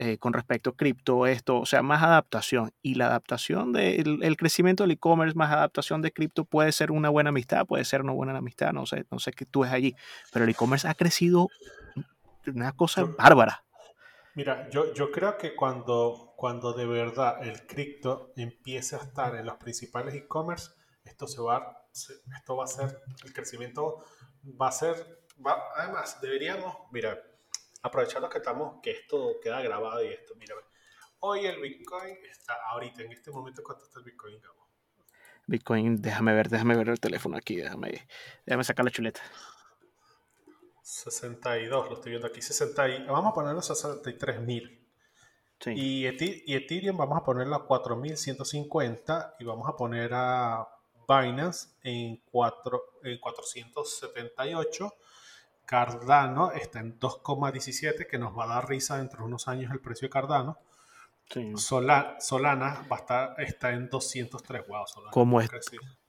[0.00, 2.72] eh, con respecto a cripto, esto, o sea, más adaptación.
[2.82, 7.08] Y la adaptación del el crecimiento del e-commerce, más adaptación de cripto, puede ser una
[7.08, 9.94] buena amistad, puede ser una buena amistad, no sé, no sé qué tú es allí.
[10.32, 11.48] Pero el e-commerce ha crecido
[12.46, 13.64] una cosa bárbara.
[14.34, 19.44] Mira, yo, yo creo que cuando, cuando de verdad el cripto empiece a estar en
[19.44, 20.70] los principales e-commerce,
[21.04, 24.04] esto se va, esto va a ser, el crecimiento
[24.60, 27.22] va a ser, va, además deberíamos, mira,
[27.82, 30.54] aprovechando que estamos, que esto queda grabado y esto, mira,
[31.20, 34.40] hoy el Bitcoin está, ahorita en este momento, ¿cuánto está el Bitcoin?
[35.46, 38.08] Bitcoin, déjame ver, déjame ver el teléfono aquí, déjame,
[38.46, 39.20] déjame sacar la chuleta.
[40.92, 44.78] 62, lo estoy viendo aquí, 60 y, vamos a ponerlo a 63 mil.
[45.66, 50.68] Y, y, Ethereum vamos a ponerlo a 4150 y vamos a poner a
[51.08, 54.94] Binance en, 4, en 478.
[55.64, 59.80] Cardano está en 2,17, que nos va a dar risa dentro de unos años el
[59.80, 60.58] precio de Cardano.
[61.56, 64.66] Solana va a estar, está en 203.
[64.66, 65.12] Wow, Solana.
[65.12, 65.48] ¿Cómo es?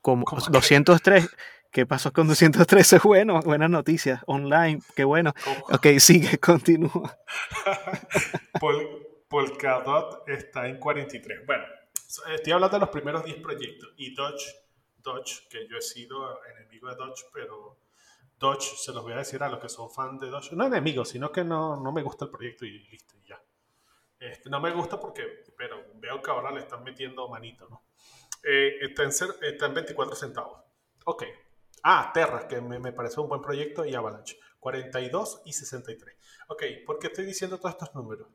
[0.01, 1.29] Como, 203.
[1.73, 2.99] ¿Qué pasó con 213?
[3.03, 4.21] Bueno, buenas noticias.
[4.27, 5.33] Online, qué bueno.
[5.71, 7.17] Ok, sigue, continúa.
[8.59, 11.47] Pol, Polkadot está en 43.
[11.47, 11.63] Bueno,
[12.31, 13.91] estoy hablando de los primeros 10 proyectos.
[13.97, 14.53] Y Dodge,
[14.97, 17.79] Dodge, que yo he sido enemigo de Dodge, pero
[18.37, 20.51] Dodge, se los voy a decir a los que son fans de Dodge.
[20.51, 23.41] No enemigo, sino que no, no me gusta el proyecto y listo, y ya.
[24.19, 27.87] Este, no me gusta porque, pero veo que ahora le están metiendo manito, ¿no?
[28.43, 30.61] Eh, está, en está en 24 centavos.
[31.05, 31.23] Ok,
[31.83, 34.37] Ah, Terra, que me, me parece un buen proyecto, y Avalanche.
[34.63, 36.15] 42 y 63.
[36.47, 38.29] Ok, ¿por qué estoy diciendo todos estos números?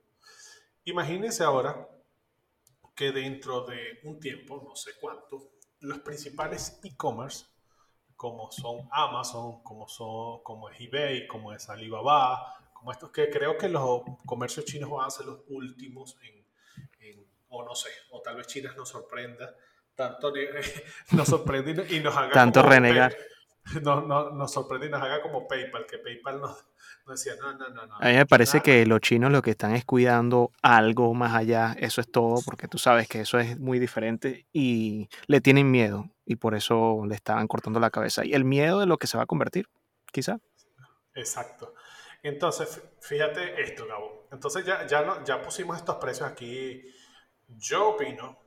[0.85, 1.89] Imagínense ahora
[2.95, 7.47] que dentro de un tiempo, no sé cuánto, los principales e-commerce,
[8.15, 13.57] como son Amazon, como, son, como es eBay, como es Alibaba, como estos que creo
[13.57, 16.47] que los comercios chinos van a ser los últimos en,
[17.49, 19.55] o no sé, o tal vez China nos sorprenda,
[19.95, 20.31] tanto
[21.13, 23.17] nos sorprende y nos haga tanto renegar
[23.83, 26.65] no, no, nos sorprende y nos haga como PayPal, que PayPal nos,
[27.07, 27.97] decía, no, no, no, no.
[27.97, 31.75] A mí me parece que los chinos lo que están es cuidando algo más allá,
[31.79, 36.11] eso es todo, porque tú sabes que eso es muy diferente y le tienen miedo
[36.25, 38.25] y por eso le estaban cortando la cabeza.
[38.25, 39.69] Y el miedo de lo que se va a convertir,
[40.13, 40.39] quizá.
[41.15, 41.75] Exacto.
[42.23, 44.29] Entonces, fíjate esto, Gabo.
[44.31, 46.85] Entonces ya, ya, no, ya pusimos estos precios aquí.
[47.49, 48.39] Yo opino,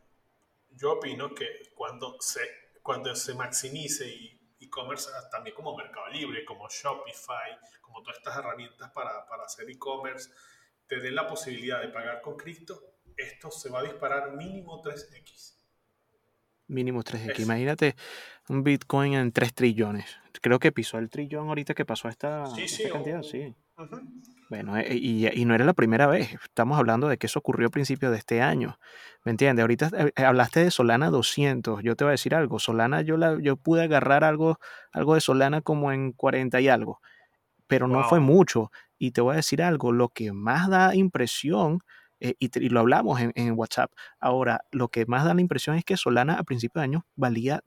[0.70, 2.42] yo opino que cuando se,
[2.84, 4.41] cuando se maximice y
[4.72, 10.30] e-commerce también como Mercado Libre, como Shopify, como todas estas herramientas para, para hacer e-commerce,
[10.88, 12.82] te den la posibilidad de pagar con cripto,
[13.18, 15.58] esto se va a disparar mínimo 3x.
[16.68, 17.40] Mínimo 3x.
[17.40, 17.96] Imagínate
[18.48, 20.18] un Bitcoin en 3 trillones.
[20.42, 22.46] Creo que pisó el trillón ahorita que pasó esta,
[22.92, 23.54] cantidad, sí.
[24.50, 26.34] Bueno, eh, y, no era la primera vez.
[26.44, 28.78] Estamos hablando de que eso ocurrió a principios de este año.
[29.24, 29.64] ¿Me entiendes?
[29.64, 31.82] Ahorita eh, eh, hablaste de Solana 200.
[31.84, 32.60] Yo te voy a decir algo.
[32.60, 34.60] Solana, yo, la, yo pude agarrar algo,
[34.92, 37.00] algo de Solana como en 40 y algo.
[37.68, 38.72] Pero no fue mucho.
[38.98, 39.94] Y te voy a decir algo.
[39.94, 41.80] Lo que más da impresión,
[42.20, 45.96] y, lo hablamos en, en WhatsApp, ahora, lo que más da la impresión es que
[45.96, 47.64] Solana a principios de año valía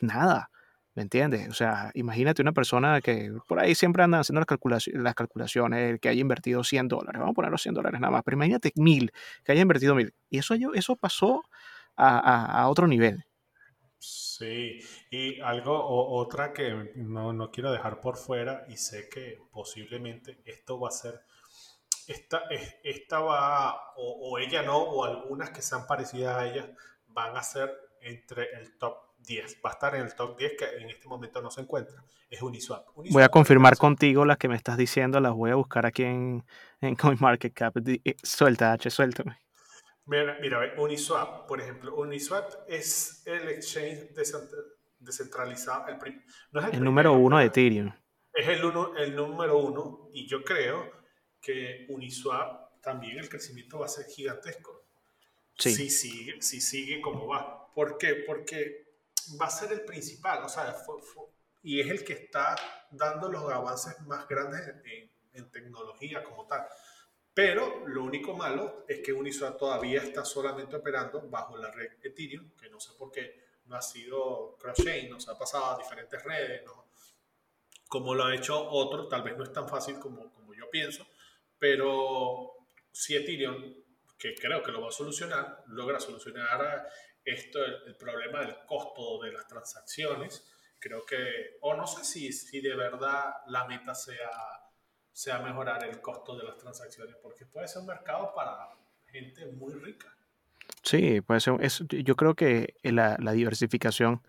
[0.00, 0.50] nada.
[0.94, 1.48] ¿Me entiendes?
[1.48, 6.08] O sea, imagínate una persona que por ahí siempre anda haciendo las, las calculaciones, que
[6.10, 9.10] haya invertido 100 dólares, vamos a poner los 100 dólares nada más, pero imagínate mil,
[9.42, 10.12] que haya invertido mil.
[10.28, 11.44] Y eso, eso pasó
[11.96, 13.24] a, otro nivel.
[13.98, 19.38] Sí, y algo, o, otra que no, no, quiero dejar por fuera y sé que
[19.50, 21.22] posiblemente esto va a ser,
[22.06, 22.42] esta,
[22.82, 26.74] esta va, o, o ella no, o algunas que sean parecidas a ella,
[27.06, 29.60] van a ser entre el top 10.
[29.64, 32.02] Va a estar en el top 10 que en este momento no se encuentra.
[32.28, 32.86] Es Uniswap.
[32.94, 36.44] voy a confirmar contigo las que me estás diciendo, las voy a buscar aquí en,
[36.80, 37.76] en CoinMarketCap.
[37.86, 39.38] Eh, suelta, H, suéltame.
[40.04, 44.08] Mira, mira, Uniswap, por ejemplo, Uniswap es el exchange
[44.98, 45.88] descentralizado.
[45.88, 47.92] El, no es el, número uno de Ethereum.
[48.34, 50.90] Es el, uno, el número uno y yo creo
[51.40, 54.86] que Uniswap también el crecimiento va a ser gigantesco.
[55.56, 55.72] Sí.
[55.74, 57.72] Si sigue, si sigue como va.
[57.74, 58.24] ¿Por qué?
[58.26, 58.81] Porque
[59.40, 60.74] va a ser el principal, o sea,
[61.62, 62.56] y es el que está
[62.90, 66.66] dando los avances más grandes en, tecnología como tal.
[67.32, 72.50] Pero lo único malo es que Uniswap todavía está solamente operando bajo la red Ethereum,
[72.56, 76.22] que no sé por qué no ha sido cross-chain, no se ha pasado a diferentes
[76.22, 76.62] redes,
[77.88, 81.06] como lo ha hecho otro, tal vez no es tan fácil como, como yo pienso,
[81.58, 82.52] pero
[82.90, 83.74] si Ethereum,
[84.18, 86.88] que creo que lo va a solucionar, logra solucionar
[87.24, 92.32] esto, el, el problema del costo de las transacciones, creo que, o no sé si,
[92.32, 94.30] si de verdad la meta sea
[95.12, 98.70] sea mejorar el costo de las transacciones, porque puede ser un mercado para
[99.06, 100.08] gente muy rica.
[100.82, 101.54] Sí, puede ser.
[101.60, 104.22] Es, yo creo que la, la, diversificación,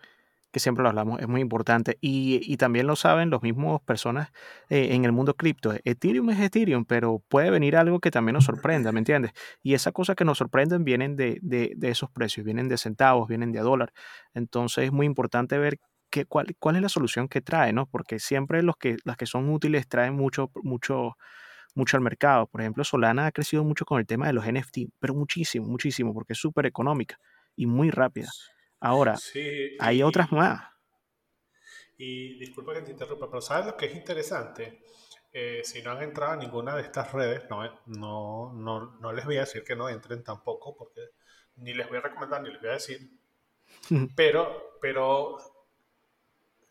[0.54, 1.98] que siempre lo hablamos, es muy importante.
[2.00, 4.32] Y, y también lo saben los mismos personas
[4.70, 5.74] eh, en el mundo cripto.
[5.84, 9.32] Ethereum es Ethereum, pero puede venir algo que también nos sorprenda, ¿me entiendes?
[9.64, 13.28] Y esas cosas que nos sorprenden vienen de, de, de esos precios, vienen de centavos,
[13.28, 13.92] vienen de dólar.
[14.36, 15.80] Entonces es muy importante ver
[16.28, 17.88] cuál, cuál, es la solución que trae, ¿no?
[17.88, 21.18] Porque siempre los que, las que son útiles traen mucho, mucho,
[21.74, 22.46] mucho al mercado.
[22.48, 26.14] Por ejemplo, Solana ha crecido mucho con el tema de los NFT, pero muchísimo, muchísimo,
[26.14, 27.18] porque es súper económica
[27.56, 28.30] y muy rápida.
[28.86, 29.16] Ahora,
[29.80, 30.62] hay otras más.
[31.98, 34.84] Y disculpa que te interrumpa, pero ¿sabes lo que es interesante?
[35.32, 39.24] Eh, si no han entrado a ninguna de estas redes, no, no, no, no les
[39.24, 41.00] voy a decir que no entren tampoco, porque
[41.56, 43.10] ni les voy a recomendar ni les voy a decir.
[44.18, 45.38] pero, pero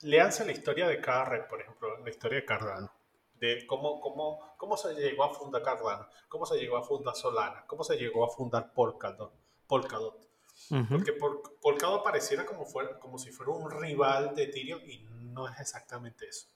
[0.03, 2.92] leanse la historia de cada red, por ejemplo, la historia de Cardano,
[3.37, 7.64] de cómo, cómo, cómo se llegó a fundar Cardano, cómo se llegó a fundar Solana,
[7.66, 9.33] cómo se llegó a fundar Polkadot.
[9.66, 10.32] Polkadot.
[10.68, 11.12] Porque
[11.61, 16.29] Polkadot pareciera como, fuera, como si fuera un rival de Ethereum y no es exactamente
[16.29, 16.48] eso.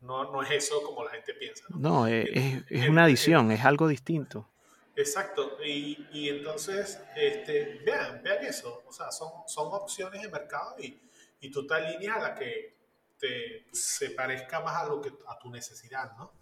[0.00, 1.64] No, no es eso como la gente piensa.
[1.70, 2.28] No, es,
[2.68, 4.48] es, una adición, es algo distinto.
[4.96, 10.76] Exacto, y, y entonces, este, vean, vean eso, o sea, son, son opciones de mercado
[10.78, 11.00] y,
[11.40, 12.76] y tú te alineas a la que
[13.18, 16.32] te, se parezca más a, lo que, a tu necesidad, ¿no?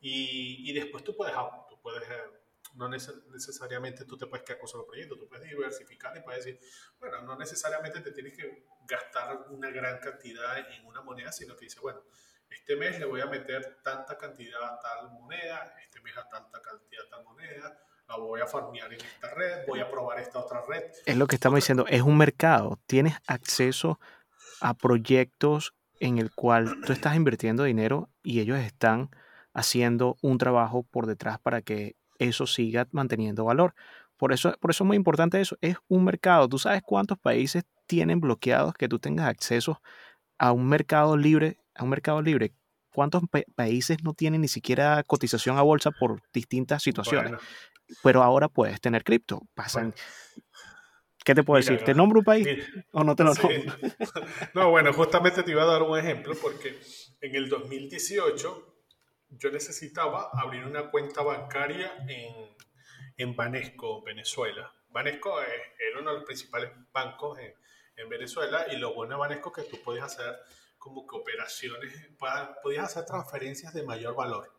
[0.00, 1.34] Y, y después tú puedes,
[1.70, 2.06] tú puedes
[2.74, 6.60] no necesariamente tú te puedes quedar con solo proyecto, tú puedes diversificar y puedes decir,
[6.98, 11.66] bueno, no necesariamente te tienes que gastar una gran cantidad en una moneda, sino que
[11.66, 12.02] dices, bueno,
[12.50, 16.60] este mes le voy a meter tanta cantidad a tal moneda, este mes a tanta
[16.60, 20.38] cantidad a tal moneda, la voy a farmear en esta red, voy a probar esta
[20.38, 20.84] otra red.
[21.06, 23.98] Es lo que estamos diciendo, es un mercado, tienes acceso
[24.60, 29.10] a proyectos en el cual tú estás invirtiendo dinero y ellos están
[29.54, 31.96] haciendo un trabajo por detrás para que
[32.28, 33.74] eso siga manteniendo valor.
[34.16, 35.56] Por eso, por eso es muy importante eso.
[35.60, 36.48] Es un mercado.
[36.48, 39.80] Tú sabes cuántos países tienen bloqueados que tú tengas acceso
[40.38, 42.52] a un mercado libre, a un mercado libre.
[42.94, 43.22] ¿Cuántos
[43.54, 47.40] países no tienen ni siquiera cotización a bolsa por distintas situaciones?
[48.02, 49.40] Pero ahora puedes tener cripto.
[49.54, 49.94] Pasan,
[51.24, 51.84] ¿Qué te puedo decir?
[51.84, 52.48] ¿Te nombro un país
[52.92, 53.48] o no te lo nombro?
[54.54, 56.78] No, bueno, justamente te iba a dar un ejemplo porque
[57.20, 58.71] en el 2018
[59.38, 62.56] yo necesitaba abrir una cuenta bancaria en,
[63.16, 64.72] en Banesco, Venezuela.
[64.90, 67.54] Banesco es, era uno de los principales bancos en,
[67.96, 70.38] en, Venezuela y lo bueno de Banesco es que tú podías hacer
[70.78, 71.92] como que operaciones,
[72.62, 74.52] podías hacer transferencias de mayor valor.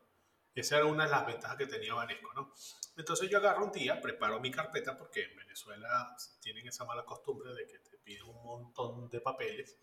[0.55, 2.53] Esa era una de las ventajas que tenía Banesco, ¿no?
[2.95, 7.53] Entonces yo agarro un día, preparo mi carpeta porque en Venezuela tienen esa mala costumbre
[7.53, 9.77] de que te piden un montón de papeles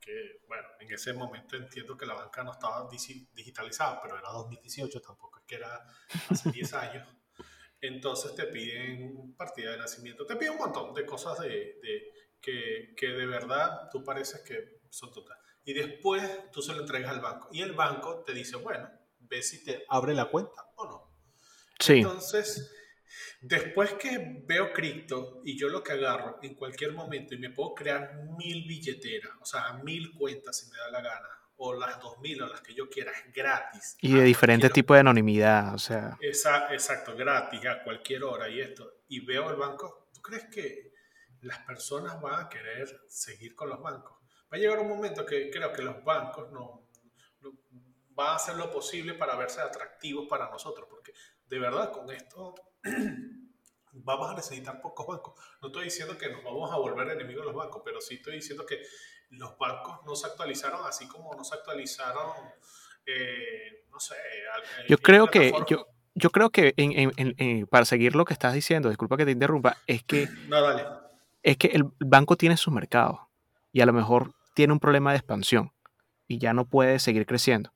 [0.00, 5.00] que, bueno, en ese momento entiendo que la banca no estaba digitalizada, pero era 2018,
[5.00, 5.84] tampoco es que era
[6.30, 7.08] hace 10 años.
[7.80, 12.94] Entonces te piden partida de nacimiento, te piden un montón de cosas de, de que,
[12.96, 15.42] que, de verdad tú pareces que son totales.
[15.64, 18.90] Y después tú se lo entregas al banco y el banco te dice, bueno,
[19.20, 21.08] ve si te abre la cuenta o no.
[21.86, 22.74] Entonces,
[23.40, 27.74] después que veo cripto y yo lo que agarro en cualquier momento y me puedo
[27.74, 32.18] crear mil billeteras, o sea, mil cuentas si me da la gana, o las dos
[32.20, 33.96] mil o las que yo quiera, gratis.
[34.00, 36.16] Y de diferentes tipos de anonimidad, o sea.
[36.20, 39.02] Exacto, exacto, gratis a cualquier hora y esto.
[39.08, 40.88] Y veo el banco, ¿tú crees que,
[41.42, 44.18] las personas van a querer seguir con los bancos.
[44.52, 46.88] Va a llegar un momento que creo que los bancos no,
[47.40, 47.52] no
[48.10, 51.12] van a hacer lo posible para verse atractivos para nosotros, porque
[51.46, 52.54] de verdad con esto
[53.92, 55.34] vamos a necesitar pocos bancos.
[55.60, 58.34] No estoy diciendo que nos vamos a volver enemigos de los bancos, pero sí estoy
[58.34, 58.80] diciendo que
[59.30, 62.32] los bancos no se actualizaron así como no se actualizaron,
[63.06, 64.14] eh, no sé.
[64.88, 65.52] Yo creo que...
[65.66, 65.86] Yo...
[66.14, 70.02] Yo creo que en, para seguir lo que estás diciendo, disculpa que te interrumpa, es
[70.02, 70.84] que, no, dale.
[71.44, 73.30] es que el banco tiene su mercado
[73.70, 75.70] y a lo mejor tiene un problema de expansión
[76.26, 77.72] y ya no puede seguir creciendo.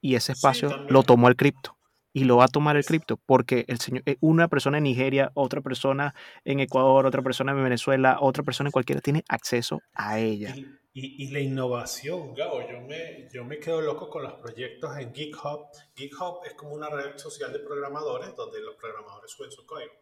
[0.00, 1.75] Y ese espacio lo tomó el cripto
[2.16, 5.32] y lo va a tomar el cripto, porque el señor, eh, una persona en Nigeria,
[5.34, 6.14] otra persona
[6.46, 10.54] en Ecuador, otra persona en Venezuela, otra persona en cualquiera, tiene acceso a ella.
[10.56, 15.14] Y, y, la innovación, Gabo, yo me, yo me quedo loco con los proyectos en
[15.14, 15.66] GitHub.
[15.94, 19.92] GitHub es como una red social de programadores donde los programadores suben su código.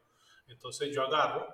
[0.46, 1.48] Entonces yo agarro,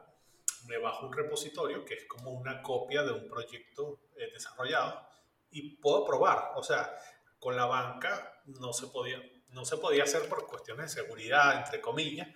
[0.69, 5.09] me bajo un repositorio que es como una copia de un proyecto eh, desarrollado
[5.53, 6.51] y puedo probar.
[6.57, 6.99] O sea,
[7.39, 9.23] con la banca no se podía,
[9.53, 12.29] no se podía hacer por cuestiones de seguridad, entre comillas,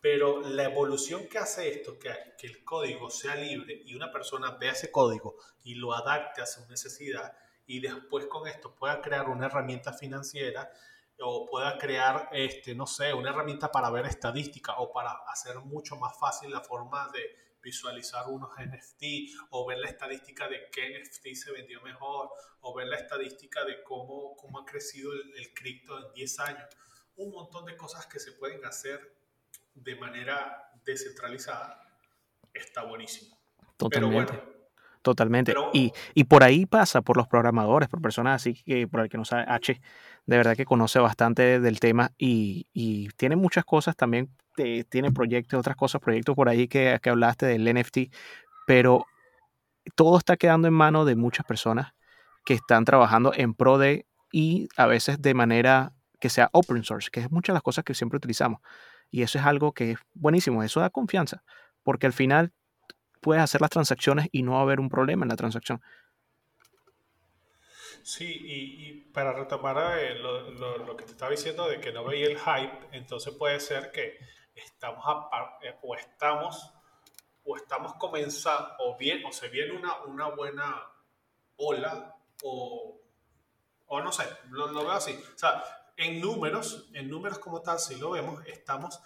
[0.00, 4.72] pero la evolución que hace esto, que, el código sea libre y una persona vea
[4.72, 7.32] ese código y lo adapte a su necesidad
[7.66, 10.70] y después con esto pueda crear una herramienta financiera
[11.20, 15.96] o pueda crear, este, no sé, una herramienta para ver estadística o para hacer mucho
[15.96, 19.02] más fácil la forma de visualizar unos NFT
[19.50, 22.28] o ver la estadística de qué NFT se vendió mejor
[22.60, 26.68] o ver la estadística de cómo, cómo ha crecido el, cripto en 10 años.
[27.16, 29.16] Un montón de cosas que se pueden hacer
[29.74, 31.80] de manera descentralizada.
[32.52, 33.36] Está buenísimo.
[33.76, 34.54] Totalmente.
[35.02, 35.54] Totalmente.
[35.74, 39.18] y, y, por ahí pasa, por los programadores, por personas así que, por el que
[39.18, 39.78] no sabe, H,
[40.24, 45.58] de verdad que conoce bastante del tema y, y tiene muchas cosas también tiene proyectos,
[45.58, 48.14] otras cosas, proyectos por ahí que, que hablaste del NFT,
[48.66, 49.06] pero
[49.94, 51.92] todo está quedando en manos de muchas personas
[52.44, 57.10] que están trabajando en pro de y a veces de manera que sea open source,
[57.10, 58.60] que es muchas de las cosas que siempre utilizamos.
[59.10, 61.42] Y eso es algo que es buenísimo, eso da confianza,
[61.82, 62.52] porque al final
[63.20, 65.80] puedes hacer las transacciones y no va a haber un problema en la transacción.
[68.02, 72.26] Sí, y, para retomar eh, lo, lo, que te estaba diciendo de que no veía
[72.26, 74.18] el hype, entonces puede ser que
[74.54, 75.04] estamos
[75.62, 76.72] eh, o estamos
[77.44, 80.82] o estamos comenzando o bien o se viene una, una buena
[81.56, 83.00] ola o,
[83.86, 85.12] o no sé, lo, lo, veo así.
[85.12, 85.62] O sea,
[85.96, 89.00] en números, en números como tal, si lo vemos, estamos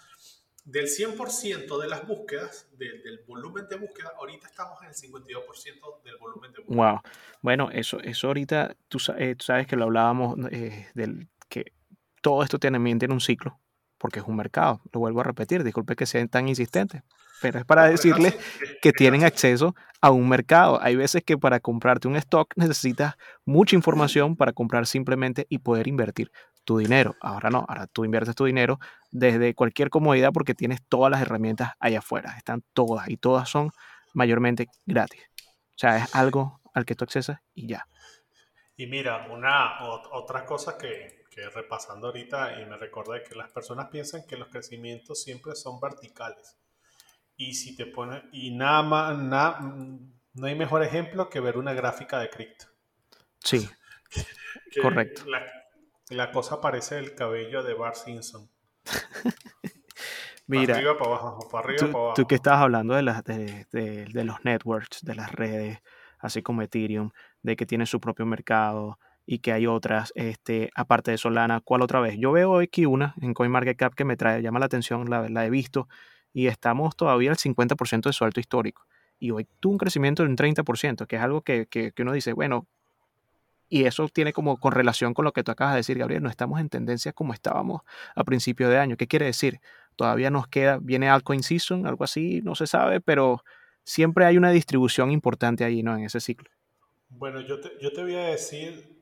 [0.63, 6.17] del 100% de las búsquedas, del volumen de búsqueda, ahorita estamos en el 52% del
[6.17, 6.91] volumen de búsqueda.
[6.91, 7.01] Wow.
[7.41, 11.73] Bueno, eso, eso ahorita, tú, eh, sabes que lo hablábamos, eh, del que
[12.21, 13.59] todo esto también tiene un ciclo
[13.99, 14.81] porque es un mercado.
[14.91, 17.03] Lo vuelvo a repetir, disculpe que sean tan insistentes,
[17.41, 18.37] pero es para decirles
[18.81, 20.81] que tienen acceso a un mercado.
[20.81, 25.87] Hay veces que para comprarte un stock necesitas mucha información para comprar simplemente y poder
[25.87, 26.31] invertir
[26.63, 27.15] tu dinero.
[27.21, 28.79] Ahora no, ahora tú inviertes tu dinero
[29.11, 32.35] desde cualquier comodidad porque tienes todas las herramientas allá afuera.
[32.37, 33.71] Están todas y todas son
[34.13, 35.21] mayormente gratis.
[35.75, 37.87] O sea, es algo al que tú accesas y ya.
[38.75, 41.18] Y mira, una otra cosa que,
[41.53, 46.57] repasando ahorita y me recordé que las personas piensan que los crecimientos siempre son verticales.
[47.35, 51.73] Y si te pones, y nada más, nada, no hay mejor ejemplo que ver una
[51.73, 52.65] gráfica de cripto.
[53.39, 53.69] Sí.
[54.81, 55.23] correcto.
[56.09, 58.49] La, cosa parece el cabello de Bart Simpson.
[60.47, 62.13] Mira, para arriba, para abajo, para arriba, tú, para abajo.
[62.15, 65.79] Tú que estabas hablando de, las, de, de, los networks, de las redes,
[66.17, 67.11] así como Ethereum,
[67.43, 68.97] de que tiene su propio mercado,
[69.31, 72.15] y que hay otras, este, aparte de Solana, ¿cuál otra vez?
[72.17, 75.51] Yo veo aquí una en CoinMarketCap que me trae, llama la atención, la, la he
[75.51, 75.87] visto,
[76.33, 78.87] y estamos todavía al 50% de su alto histórico.
[79.19, 82.13] Y hoy tuvo un crecimiento de un 30%, que es algo que, que, que uno
[82.13, 82.65] dice, bueno,
[83.69, 86.29] y eso tiene como con relación con lo que tú acabas de decir, Gabriel, no
[86.29, 87.83] estamos en tendencia como estábamos
[88.15, 88.97] a principio de año.
[88.97, 89.59] ¿Qué quiere decir?
[89.95, 93.43] Todavía nos queda, viene altcoin season, algo así, no se sabe, pero
[93.83, 95.95] siempre hay una distribución importante ahí, ¿no?
[95.95, 96.49] En ese ciclo.
[97.09, 98.98] Bueno, yo te, yo te voy a decir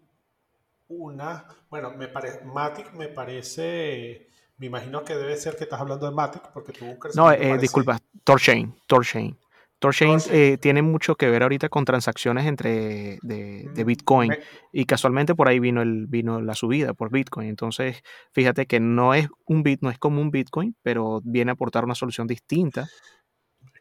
[0.90, 6.06] una, bueno, me parece, Matic me parece, me imagino que debe ser que estás hablando
[6.06, 9.38] de Matic porque tuvo un No, eh, disculpa, Torchain, Torchain.
[9.80, 14.36] Torchain eh, tiene mucho que ver ahorita con transacciones entre de, mm, Bitcoin
[14.72, 17.48] y casualmente por ahí vino el vino la subida por Bitcoin.
[17.48, 21.54] Entonces, fíjate que no es un bit, no es como un Bitcoin, pero viene a
[21.54, 22.88] aportar una solución distinta.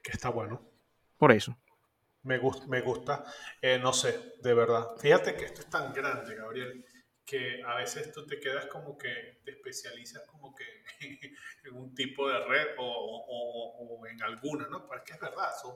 [0.03, 0.61] Que está bueno.
[1.17, 1.57] Por eso.
[2.25, 3.25] Me gusta, me gusta.
[3.63, 4.89] Eh, no sé, de verdad.
[4.99, 6.85] Fíjate que esto es tan grande, Gabriel,
[7.27, 10.64] que a veces tú te quedas como que te especializas como que
[11.64, 12.87] en un tipo de red o,
[13.29, 14.87] o, en alguna, ¿no?
[14.87, 15.74] Porque es verdad, son,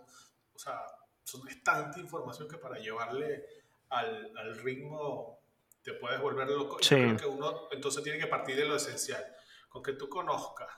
[0.54, 0.80] o sea,
[1.24, 3.44] son, es tanta información que para llevarle
[3.88, 5.40] al, al ritmo
[5.82, 6.78] te puedes volver loco.
[6.80, 9.24] Yo creo que uno entonces tiene que partir de lo esencial,
[9.68, 10.68] con que tú conozcas,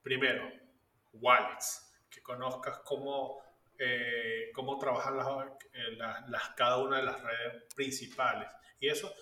[0.00, 0.48] primero,
[1.14, 3.42] wallets, que conozcas cómo,
[3.78, 5.16] eh, cómo trabajan
[5.72, 8.48] eh, las, las, cada una de las redes principales.
[8.78, 9.12] Y eso,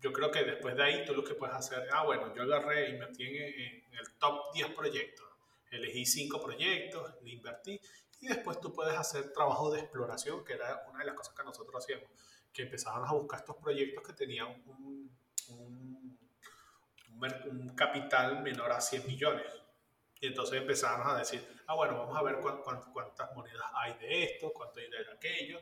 [0.00, 2.98] yo creo que después de ahí tú lo que puedes hacer, ah, bueno, yo agarré
[2.98, 5.26] metí en, en el top 10 proyectos,
[5.70, 7.80] elegí 5 proyectos, le invertí,
[8.20, 11.42] y después tú puedes hacer trabajo de exploración, que era una de las cosas que
[11.42, 12.10] nosotros hacíamos
[12.52, 15.10] que empezaban a buscar estos proyectos que tenían un,
[15.48, 16.18] un,
[17.18, 19.46] un, capital menor a 100 millones.
[20.20, 24.52] Y entonces empezaban a decir, ah, bueno, vamos a ver cuántas monedas hay de esto,
[24.52, 25.60] cuánto hay de aquello,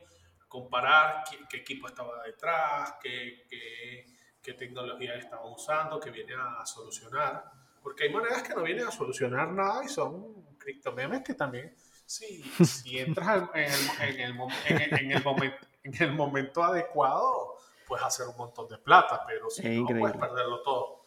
[0.48, 4.17] comparar qué, equipo estaba detrás, qué, qué,
[4.52, 7.44] qué, tecnología estaban usando, que viene a, solucionar.
[7.82, 11.74] Porque hay monedas que no vienen a solucionar nada y son criptomemes que también,
[12.04, 18.04] si, si entras en el, en el, en el momento en el momento adecuado, puedes
[18.04, 21.02] hacer un montón de plata, pero si no, puedes perderlo todo.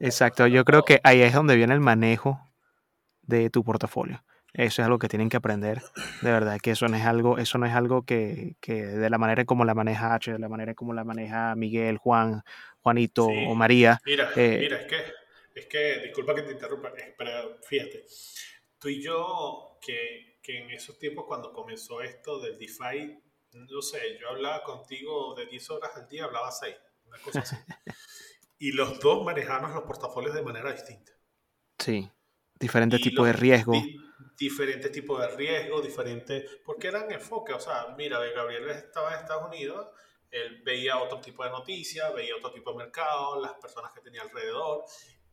[0.00, 2.40] Exacto, yo creo que ahí es donde viene el manejo
[3.22, 4.22] de tu portafolio.
[4.54, 5.82] Eso es algo que tienen que aprender,
[6.22, 9.18] de verdad, que eso no es algo, eso no es algo que, que de la
[9.18, 12.44] manera como la maneja H, de la manera como la maneja Miguel, Juan,
[12.78, 14.00] Juanito o María.
[14.06, 14.96] Mira, eh, mira, es que,
[15.56, 18.04] es que, disculpa que te interrumpa, pero fíjate,
[18.78, 23.18] tú y yo, que, que en esos tiempos cuando comenzó esto del DeFi,
[23.54, 26.76] no sé, yo hablaba contigo de 10 horas al día, hablaba 6,
[27.06, 27.56] una cosa así.
[28.58, 31.12] y los dos manejamos los portafolios de manera distinta.
[31.78, 32.08] Sí,
[32.58, 33.72] diferentes tipos de riesgo.
[34.36, 39.46] Diferentes tipos de riesgo, diferentes, porque eran enfoques, o sea, mira, Gabriel estaba en Estados
[39.46, 39.88] Unidos,
[40.30, 44.22] él veía otro tipo de noticias, veía otro tipo de mercado, las personas que tenía
[44.22, 44.84] alrededor,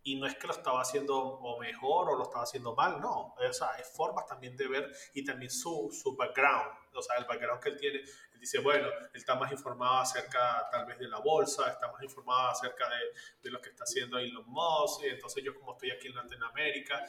[0.04, 3.36] y no es que lo estaba haciendo o mejor o lo estaba haciendo mal, no.
[3.38, 7.26] O sea, hay formas también de ver y también su, su background, o sea, el
[7.26, 8.02] background que él tiene.
[8.42, 12.50] Dice, bueno, él está más informado acerca tal vez de la bolsa, está más informado
[12.50, 12.98] acerca de,
[13.44, 17.06] de lo que está haciendo Elon Musk, y entonces yo como estoy aquí en Latinoamérica,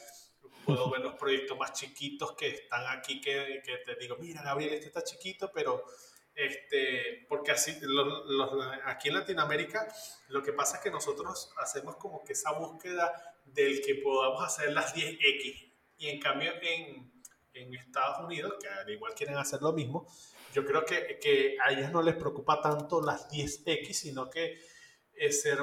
[0.67, 4.75] puedo ver los proyectos más chiquitos que están aquí, que, que te digo, mira, Gabriel,
[4.75, 5.85] este está chiquito, pero
[6.35, 7.79] este, porque así,
[8.85, 9.87] aquí en Latinoamérica
[10.29, 13.13] lo que pasa es que nosotros hacemos como que esa búsqueda
[13.45, 15.73] del que podamos hacer las 10X.
[15.99, 17.13] Y en cambio en,
[17.53, 20.07] en Estados Unidos, que al igual quieren hacer lo mismo,
[20.53, 24.59] yo creo que, que a ellos no les preocupa tanto las 10X, sino que
[25.15, 25.59] es ser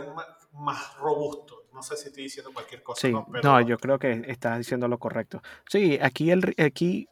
[0.54, 1.66] más, robusto.
[1.74, 3.02] No sé si estoy diciendo cualquier cosa.
[3.02, 3.14] Sí,
[3.44, 3.62] ¿no?
[3.62, 5.42] yo creo que estás diciendo lo correcto.
[5.70, 7.08] Sí, aquí, el, aquí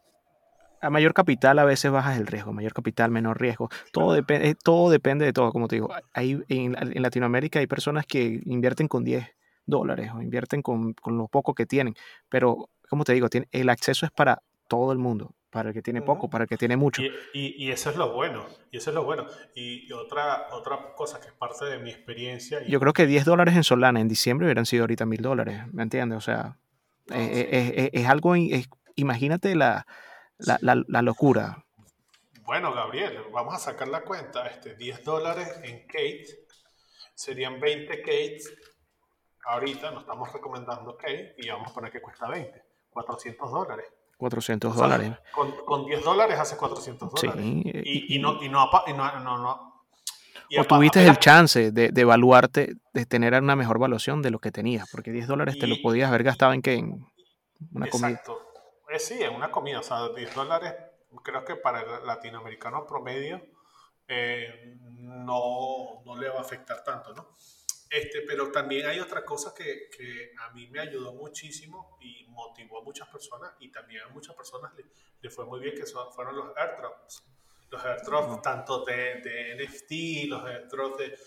[0.80, 3.68] a mayor capital a veces bajas el riesgo, mayor capital, menor riesgo.
[3.92, 5.90] Todo, depende, todo depende de todo, como te digo.
[6.12, 9.26] Hay, en, Latinoamérica hay personas que invierten con 10
[9.66, 11.94] dólares o invierten con, con, lo poco que tienen,
[12.28, 15.82] pero como te digo, tiene, el acceso es para todo el mundo, para el que
[15.82, 17.02] tiene poco, para el que tiene mucho.
[17.32, 19.26] Y, y, eso es lo bueno, y eso es lo bueno.
[19.54, 22.62] Y, otra, otra cosa que es parte de mi experiencia.
[22.66, 25.82] Yo creo que 10 dólares en Solana en diciembre hubieran sido ahorita mil dólares, ¿me
[25.82, 26.18] entiendes?
[26.18, 26.58] O sea,
[27.10, 28.34] eh, eh, es, es, algo,
[28.96, 29.86] imagínate la
[30.38, 31.64] la, la, la, locura.
[32.42, 34.46] Bueno, Gabriel, vamos a sacar la cuenta.
[34.46, 36.26] Este, 10 dólares en Kate
[37.14, 38.40] serían 20 Kate.
[39.46, 42.62] Ahorita nos estamos recomendando Kate y vamos a poner que cuesta 20.
[42.90, 43.86] 400 dólares.
[44.18, 45.12] 400 dólares.
[45.32, 47.42] Con, con, 10 dólares hace 400 dólares.
[47.42, 49.68] Sí, y, y, no, y no, no, no, no
[50.56, 54.50] o tuviste el chance de, de, evaluarte, de tener una mejor evaluación de lo que
[54.50, 56.74] tenías, porque 10 dólares te lo podías haber gastado en qué?
[56.74, 57.06] En
[57.72, 58.10] una comida.
[58.10, 58.40] Exacto.
[58.90, 60.74] Eh, sí, en una comida, o sea, 10 dólares,
[61.22, 63.42] creo que para el latinoamericano promedio
[64.06, 67.28] eh, no, no, le va a afectar tanto, ¿no?
[67.90, 72.80] Este, pero también hay otra cosa que, que, a mí me ayudó muchísimo y motivó
[72.80, 74.84] a muchas personas y también a muchas personas le,
[75.20, 77.22] le fue muy bien, que son, fueron los airdrops.
[77.70, 81.18] Los airdrops tanto de, de NFT, los airdrops de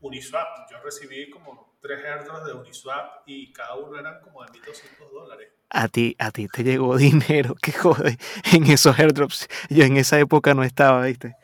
[0.00, 0.70] Uniswap.
[0.70, 5.52] Yo recibí como tres airdrops de Uniswap y cada uno eran como de 1.200 dólares.
[5.70, 8.18] A ti, a ti te llegó dinero, que jode,
[8.52, 9.48] en esos airdrops.
[9.70, 11.36] Yo en esa época no estaba, ¿viste?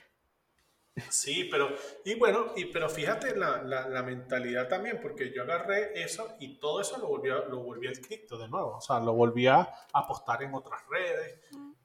[1.09, 1.75] Sí, pero,
[2.05, 6.59] y bueno, y, pero fíjate la, la, la, mentalidad también, porque yo agarré eso y
[6.59, 9.47] todo eso lo volví, a, lo volví al cripto de nuevo, o sea, lo volví
[9.47, 11.41] a apostar en otras redes,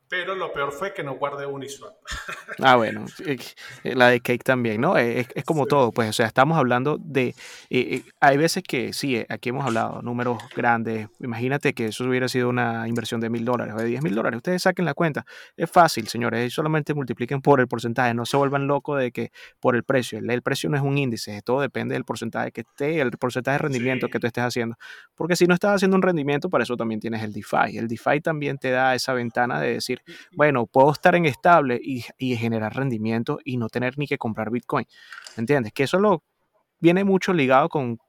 [0.07, 1.93] pero lo peor fue que no guardé Uniswap.
[2.63, 3.37] Ah, bueno, eh,
[3.83, 4.97] la de Cake también, ¿no?
[4.97, 7.27] Es, es como todo, pues, o sea, estamos hablando de...
[7.27, 7.35] Eh,
[7.69, 11.09] eh, hay veces que sí, aquí hemos hablado, números grandes.
[11.19, 14.37] Imagínate que eso hubiera sido una inversión de mil dólares o de diez mil dólares.
[14.37, 15.25] Ustedes saquen la cuenta.
[15.57, 18.13] Es fácil, señores, solamente multipliquen por el porcentaje.
[18.13, 20.19] No se vuelvan locos de que por el precio.
[20.19, 23.63] El, precio no es un índice, todo depende del porcentaje que esté, el porcentaje de
[23.63, 24.77] rendimiento que tú estés haciendo.
[25.15, 27.77] Porque si no estás haciendo un rendimiento, para eso también tienes el DeFi.
[27.77, 29.94] El DeFi también te da esa ventana de decir,
[30.35, 32.01] bueno, puedo estar en estable y,
[32.35, 34.85] generar rendimiento y no tener ni que comprar Bitcoin.
[35.37, 35.73] ¿Entiendes?
[35.73, 36.23] Que eso lo
[36.79, 37.99] viene mucho ligado con,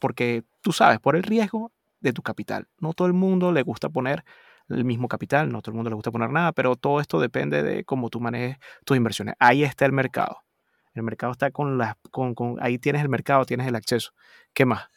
[0.00, 2.68] porque tú sabes, por el riesgo de tu capital.
[2.78, 4.24] No todo el mundo le gusta poner
[4.68, 7.62] el mismo capital, no todo el mundo le gusta poner nada, pero todo esto depende
[7.62, 9.34] de cómo tú manejes tus inversiones.
[9.38, 10.38] Ahí está el mercado.
[10.94, 14.12] El mercado está con las, con, ahí tienes el mercado, tienes el acceso.
[14.52, 14.88] ¿Qué más?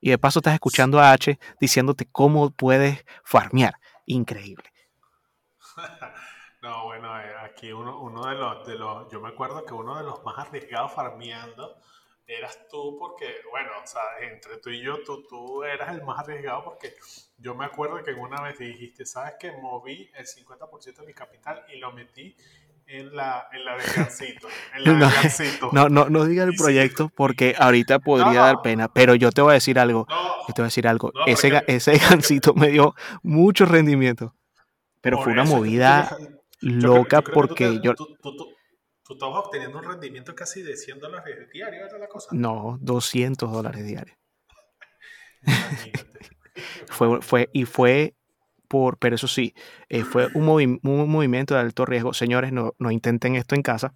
[0.00, 3.74] Y de paso estás escuchando a H diciéndote cómo puedes farmear.
[4.04, 4.73] Increíble.
[6.62, 9.98] No, bueno, eh, aquí uno, uno de, los, de los, yo me acuerdo que uno
[9.98, 11.76] de los más arriesgados farmeando
[12.26, 16.20] eras tú porque, bueno, o sea, entre tú y yo, tú, tú eras el más
[16.20, 16.94] arriesgado porque
[17.36, 21.62] yo me acuerdo que una vez dijiste, ¿sabes que Moví el 50% de mi capital
[21.70, 22.34] y lo metí
[22.86, 23.84] en la, en la de.
[24.74, 25.12] En la
[25.72, 29.52] no, no, no, diga el proyecto porque ahorita podría dar pena, pero yo te voy
[29.52, 30.06] a decir algo.
[30.08, 31.12] yo te voy a decir algo.
[31.26, 34.34] ese, ese Gancito me dio mucho rendimiento,
[35.04, 36.16] pero fue una movida
[36.60, 37.94] loca porque yo...
[37.94, 42.30] Tú estabas obteniendo un rendimiento casi de 100 dólares diarios, ¿era la cosa?
[42.32, 44.16] No, 200 dólares diarios.
[46.86, 48.14] fue, fue, y fue
[48.66, 49.54] por, pero eso sí,
[49.90, 52.14] eh, fue un, un, movimiento de alto riesgo.
[52.14, 53.92] Señores, no, no intenten esto en casa.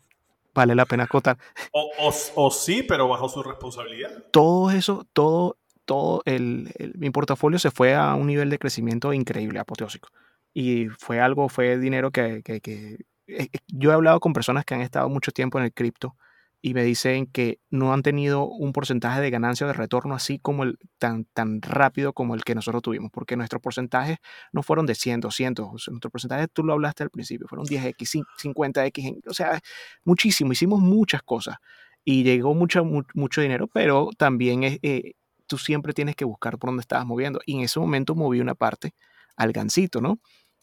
[0.55, 1.39] Vale la pena acotar.
[1.73, 4.11] O, o, sí, pero bajo su responsabilidad.
[4.31, 5.57] Todo eso, todo,
[5.87, 10.11] todo el, mi portafolio se fue a un nivel de crecimiento increíble, apoteósico.
[10.61, 12.95] Y fue algo, fue dinero que, que, que
[13.29, 16.17] eh, eh, yo he hablado con personas que han estado mucho tiempo en el cripto
[16.61, 20.41] y me dicen que no han tenido un porcentaje de ganancia o de retorno así
[20.41, 24.17] como el tan, tan rápido como el que nosotros tuvimos, porque nuestros porcentajes
[24.51, 28.25] no fueron de 100, 200, o nuestros porcentajes, tú lo hablaste al principio, fueron 10x,
[28.43, 29.61] 50x, o sea,
[30.03, 31.59] muchísimo, hicimos muchas cosas
[32.05, 32.85] y llegó mucho,
[33.15, 35.13] mucho dinero, pero también eh,
[35.47, 38.57] tú siempre tienes que buscar por dónde estabas moviendo y en ese momento moví una
[38.57, 38.95] parte
[39.37, 40.19] al gancito, ¿no?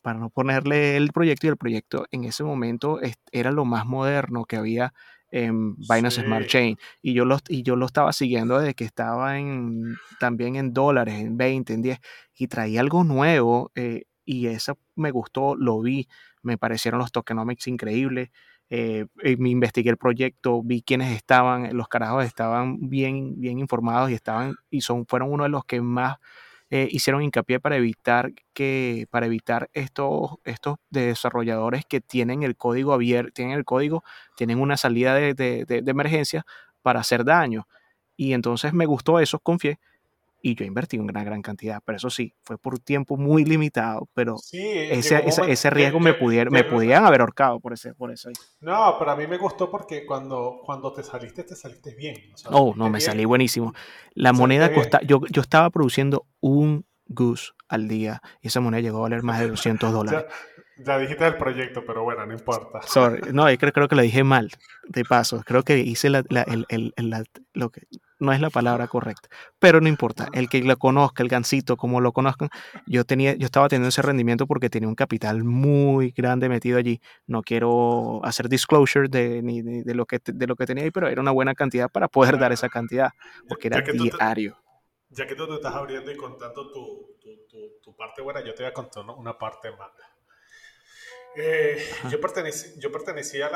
[0.06, 3.00] Para no ponerle el proyecto y el proyecto en ese momento
[3.32, 4.94] era lo más moderno que había
[5.32, 9.40] en Binance Smart Chain y yo lo, y yo lo estaba siguiendo desde que estaba
[9.40, 12.00] en, también en dólares, en 20, en 10
[12.36, 16.08] y traía algo nuevo eh, y eso me gustó, lo vi,
[16.44, 18.30] me parecieron los tokenomics increíbles.
[18.70, 19.08] Eh,
[19.40, 24.54] me investigué el proyecto, vi quiénes estaban, los carajos estaban bien, bien informados y estaban
[24.70, 26.18] y son, fueron uno de los que más
[26.72, 32.94] eh, hicieron hincapié para evitar que para evitar estos, estos desarrolladores que tienen el código
[32.94, 34.04] abierto, tienen el código,
[34.36, 36.46] tienen una salida de, de, emergencia
[36.82, 37.68] para hacer daño.
[38.18, 39.80] Y entonces me gustó eso, confié,
[40.46, 44.08] y yo invertí una gran, gran cantidad, pero eso sí, fue por tiempo muy limitado,
[44.14, 48.30] pero ese, ese, riesgo me, pudiera, me podían haber ahorcado por, ese, por eso.
[48.60, 52.16] No, pero a mí me gustó porque cuando, cuando te saliste, te saliste bien.
[52.52, 53.74] oh, no, me salí buenísimo.
[54.14, 59.00] La moneda costaba, yo, yo estaba produciendo un goose al día y esa moneda llegó
[59.00, 60.26] a valer más de 200 dólares.
[60.78, 62.84] Ya dijiste el proyecto, pero bueno, no importa.
[62.84, 63.34] Sorry.
[63.34, 64.52] No, creo, creo que lo dije mal,
[64.88, 65.42] de paso.
[65.44, 66.94] Creo que hice la, el, el,
[67.54, 67.88] lo que
[68.20, 70.28] no es la palabra correcta, pero no importa.
[70.34, 72.50] El que lo conozca, el gancito, como lo conozcan,
[72.86, 77.02] yo tenía, yo estaba teniendo ese rendimiento porque tenía un capital muy grande metido allí.
[77.28, 81.08] No quiero hacer disclosure de, ni, de, lo que, de lo que tenía ahí, pero
[81.08, 83.12] era una buena cantidad para poder dar esa cantidad,
[83.48, 84.58] porque era diario.
[85.10, 88.64] ya que tú te estás abriendo y contando tu, tu, tu, parte buena, yo te
[88.64, 89.94] voy a contar una parte mala.
[91.36, 91.78] Eh,
[92.10, 93.50] yo, pertenecí, yo pertenecía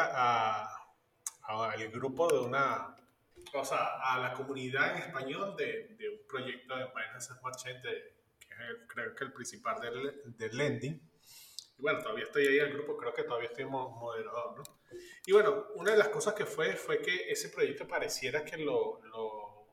[1.43, 2.95] al grupo de una,
[3.53, 7.81] o sea, a la comunidad en español de, de un proyecto de Binance Smart Chain,
[7.81, 8.19] que es
[8.87, 11.01] creo que el principal del, del, lending.
[11.77, 14.63] Y bueno, todavía estoy ahí en el grupo, creo que todavía estoy moderador, ¿no?
[15.25, 19.01] Y bueno, una de las cosas que fue fue que ese proyecto pareciera que lo,
[19.03, 19.67] lo,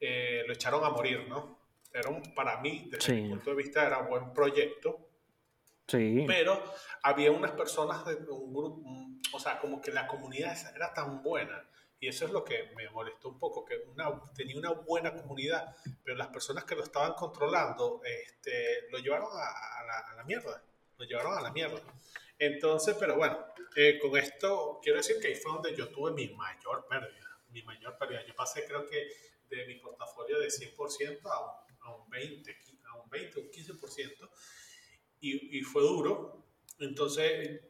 [0.00, 1.58] eh, lo echaron a morir, ¿no?
[1.92, 5.08] Era un, para mí, desde mi punto de vista, era un buen proyecto,
[5.86, 6.62] pero
[7.02, 8.82] había unas personas de un grupo,
[9.32, 11.66] o sea, como que la comunidad era tan buena.
[12.00, 15.76] Y eso es lo que me molestó un poco, que una, tenía una buena comunidad,
[16.02, 20.62] pero las personas que lo estaban controlando este, lo llevaron a, la, mierda.
[20.96, 21.80] Lo llevaron a la mierda.
[22.38, 23.44] Entonces, pero bueno,
[23.76, 27.38] eh, con esto quiero decir que ahí fue donde yo tuve mi mayor pérdida.
[27.50, 28.24] Mi mayor pérdida.
[28.26, 29.08] Yo pasé, creo que,
[29.50, 34.30] de mi portafolio de 100% a un, a un 20, a un 20, un 15%
[35.20, 36.44] y, fue duro.
[36.78, 37.60] Entonces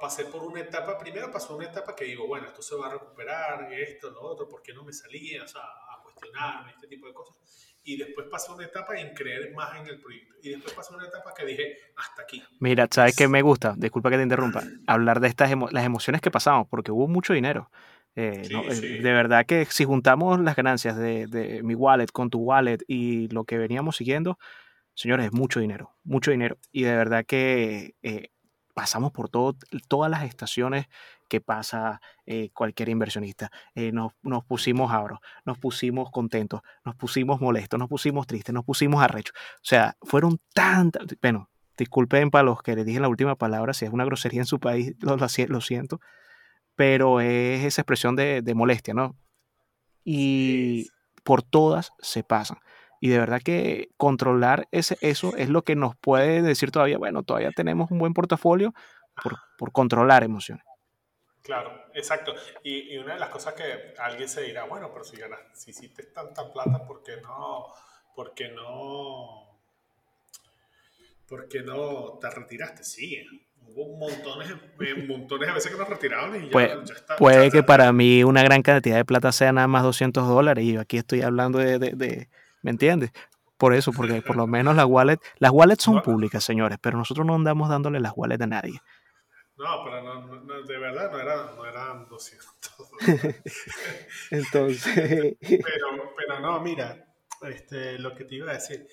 [0.00, 2.92] pasé por una etapa, primero pasó una etapa que digo, bueno, esto se va a
[2.92, 5.44] recuperar, esto, lo otro, ¿por qué no me salía?
[5.44, 7.36] O sea, a cuestionarme, este tipo de cosas.
[7.84, 10.34] Y después pasó una etapa en creer más en el proyecto.
[10.42, 12.42] Y después pasó una etapa que dije, hasta aquí.
[12.60, 13.74] Mira, ¿sabes qué me gusta?
[13.76, 14.62] Disculpa que te interrumpa.
[14.86, 17.70] Hablar de estas las emociones que pasamos, porque hubo mucho dinero.
[18.14, 22.40] Eh, eh, de verdad que si juntamos las ganancias de, de, mi wallet con tu
[22.40, 24.38] wallet y lo que veníamos siguiendo,
[24.94, 26.58] señores, es mucho dinero, mucho dinero.
[26.70, 28.30] Y de verdad que eh,
[28.74, 29.56] pasamos por todo,
[29.88, 30.86] todas las estaciones
[31.28, 33.50] que pasa eh, cualquier inversionista.
[33.74, 38.64] Eh, nos, nos, pusimos abros, nos pusimos contentos, nos pusimos molestos, nos pusimos tristes, nos
[38.64, 39.34] pusimos arrechos.
[39.56, 43.84] O sea, fueron tantas, bueno, disculpen para los que les dije la última palabra, si
[43.84, 46.00] es una grosería en su país, lo, lo siento,
[46.74, 49.16] pero es esa expresión de, de molestia, ¿no?
[50.04, 50.88] Y
[51.22, 52.58] por todas se pasan.
[53.02, 57.24] Y de verdad que controlar ese, eso es lo que nos puede decir todavía, bueno,
[57.24, 58.74] todavía tenemos un buen portafolio
[59.20, 60.64] por, por controlar emociones.
[61.42, 62.32] Claro, exacto.
[62.62, 65.72] Y, y, una de las cosas que alguien se dirá, bueno, pero si ganas, si
[65.72, 67.66] hiciste tanta plata, ¿por qué no,
[68.14, 69.58] por qué no,
[71.26, 72.84] por qué no te retiraste?
[72.84, 73.20] Sí,
[73.66, 74.54] hubo montones,
[75.08, 77.16] montones de veces que nos retiraron y ya, ya está.
[77.16, 80.64] Puede ya que para mí una gran cantidad de plata sea nada más 200 dólares
[80.64, 82.28] y yo aquí estoy hablando de, de, de
[82.62, 83.12] ¿me entiendes?
[83.56, 86.02] Por eso, porque por lo menos las wallets, las wallets son No.
[86.02, 88.80] públicas, señores, pero nosotros no andamos dándole las wallets a nadie.
[89.56, 92.72] No, pero no, de verdad no, era, no eran 200.
[94.30, 97.06] Entonces, pero, pero no, mira,
[97.42, 98.88] este, lo que te iba a decir,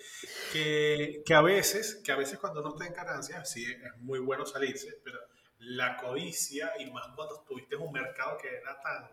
[0.52, 4.20] que, que a veces, que a veces cuando uno está en ganancias, sí, es muy
[4.20, 5.18] bueno salirse, pero
[5.60, 9.10] la codicia, y más cuando estuviste en un mercado que era tan,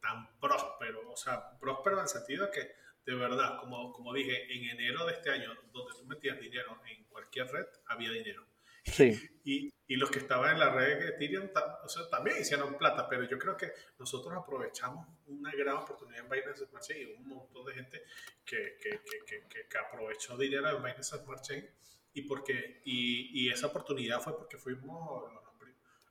[0.00, 2.72] tan próspero, o sea, próspero en el sentido de que,
[3.08, 7.04] de verdad, como, como dije, en enero de este año, donde tú metías dinero en
[7.04, 8.44] cualquier red, había dinero.
[8.84, 11.48] sí, Y, y los que estaban en la red de Ethereum
[11.84, 16.28] o sea, también hicieron plata, pero yo creo que nosotros aprovechamos una gran oportunidad en
[16.28, 18.02] Binance Smart Chain y un montón de gente
[18.44, 21.66] que, que, que, que, aprovechó dinero en Binance Smart Chain
[22.12, 25.44] y, porque, y, y esa oportunidad fue porque fuimos los,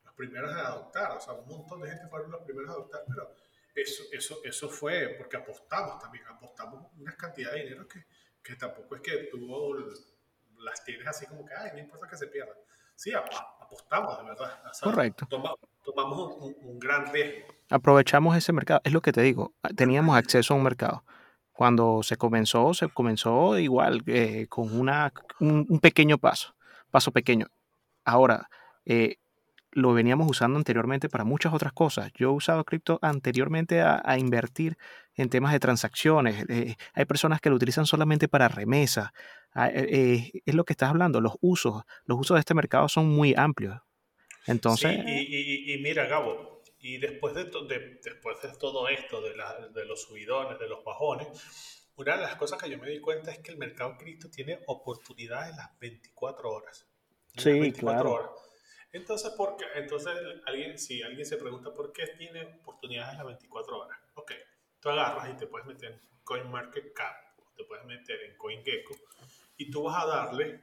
[0.03, 3.03] los primeros a adoptar, o sea, un montón de gente fueron los primeros a adoptar,
[3.07, 3.29] pero
[3.77, 8.03] eso, eso, eso fue porque apostamos también, apostamos una cantidad de dinero que,
[8.43, 9.75] que tampoco es que tuvo
[10.59, 12.55] las tienes así como que, ay, no importa que se pierdan.
[12.95, 13.29] Sí, ap-
[13.61, 14.59] apostamos, de verdad.
[14.81, 15.27] Correcto.
[15.29, 15.53] toma-
[15.83, 17.53] tomamos un, un- un gran riesgo.
[17.69, 18.81] aprovechamos ese mercado.
[18.83, 21.03] Es lo que te digo, teníamos acceso a un mercado.
[21.51, 26.55] Cuando se comenzó, se comenzó igual, eh, con una, un, un pequeño paso,
[26.91, 27.47] paso pequeño.
[28.05, 28.49] Ahora,
[28.85, 29.17] eh,
[29.77, 32.11] lo veníamos usando anteriormente para muchas otras cosas.
[32.15, 34.75] Yo he usado cripto anteriormente a, a invertir
[35.13, 36.45] en temas de transacciones.
[36.49, 39.11] Eh, hay personas que lo utilizan solamente para remesas.
[39.53, 39.85] Ah, eh,
[40.33, 41.83] eh, es lo que estás hablando, los usos.
[42.05, 43.79] Los usos de este mercado son muy amplios.
[44.47, 48.87] Entonces, Sí, y, y- y mira, Gabo, y después de, to- de- después de todo
[48.89, 51.27] esto, de, la- de los subidones, de los bajones,
[51.97, 54.59] una de las cosas que yo me di cuenta es que el mercado cripto tiene
[54.65, 56.87] oportunidades las 24 horas.
[57.35, 58.11] Las Sí, claro.
[58.13, 58.29] horas.
[58.93, 59.65] Entonces, ¿por qué?
[59.75, 60.13] Entonces
[60.45, 64.31] alguien, si alguien se pregunta por qué tiene oportunidades las 24 horas, ok,
[64.79, 67.15] tú agarras y te puedes meter en CoinMarketCap,
[67.55, 68.95] te puedes meter en CoinGecko,
[69.57, 70.61] y tú vas a darle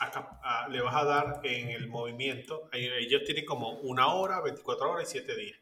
[0.00, 0.06] a
[0.42, 2.68] a- le vas a dar en el movimiento.
[2.72, 5.58] Ellos tienen como una hora, 24 horas y 7 días.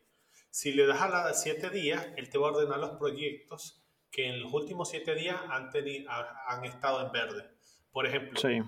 [0.50, 3.82] Si le das a la de 7 días, él te va a ordenar los proyectos
[4.10, 7.48] que en los últimos 7 días han, teni- ha- han estado en verde.
[7.92, 8.60] Por ejemplo, sí.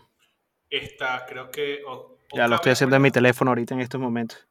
[0.70, 1.82] esta creo que...
[1.86, 4.46] o- Ya lo estoy haciendo en mi teléfono ahorita en estos momentos.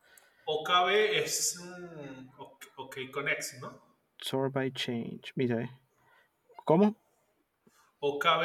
[0.45, 2.30] OKB es mm,
[2.78, 3.82] OK, Connect, ¿no?
[4.19, 5.32] Sort by change.
[5.36, 5.69] Mira.
[6.65, 6.95] ¿Cómo?
[7.99, 8.43] OKB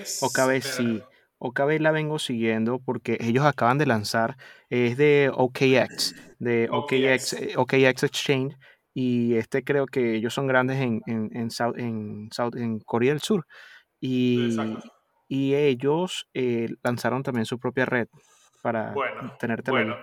[0.00, 0.20] es...
[0.22, 1.00] OKB sí.
[1.38, 4.36] OKB la vengo siguiendo porque ellos acaban de lanzar,
[4.70, 7.32] es de OKX, de OKX, OKX.
[7.34, 8.56] eh, OKX Exchange,
[8.94, 13.12] y este creo que ellos son grandes en, en, en, South- en, South- en Corea
[13.12, 13.46] del Sur.
[14.00, 14.88] Y, Exacto.
[15.28, 18.08] y ellos eh, lanzaron también su propia red
[18.64, 19.84] para Bueno, tenértela ahí.
[19.84, 20.00] bueno,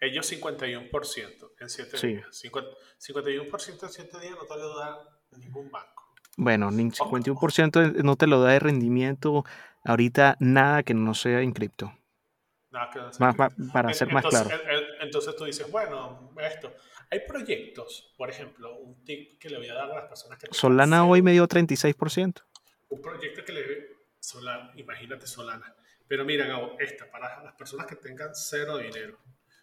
[0.00, 2.06] ellos 51% en 7 Sí.
[2.08, 2.26] días.
[2.36, 4.98] 50 51% en 7 días no te lo da
[5.38, 6.02] ningún banco.
[6.36, 9.44] Bueno, ni 51% no te lo da de rendimiento
[9.84, 11.92] ahorita nada que no sea en cripto.
[12.72, 13.72] Nada que no sea Más- cripto.
[13.72, 14.50] para ser más claro.
[14.50, 16.74] el- el- entonces tú dices, bueno, esto.
[17.08, 20.48] Hay proyectos, por ejemplo, un tip que le voy a dar a las personas que
[20.50, 22.42] Solana hoy me dio 36%.
[22.88, 23.62] un proyecto que le
[24.18, 25.76] Solana, imagínate Solana.
[26.12, 29.16] Pero mira, Gabo, esta, para las personas que tengan cero dinero,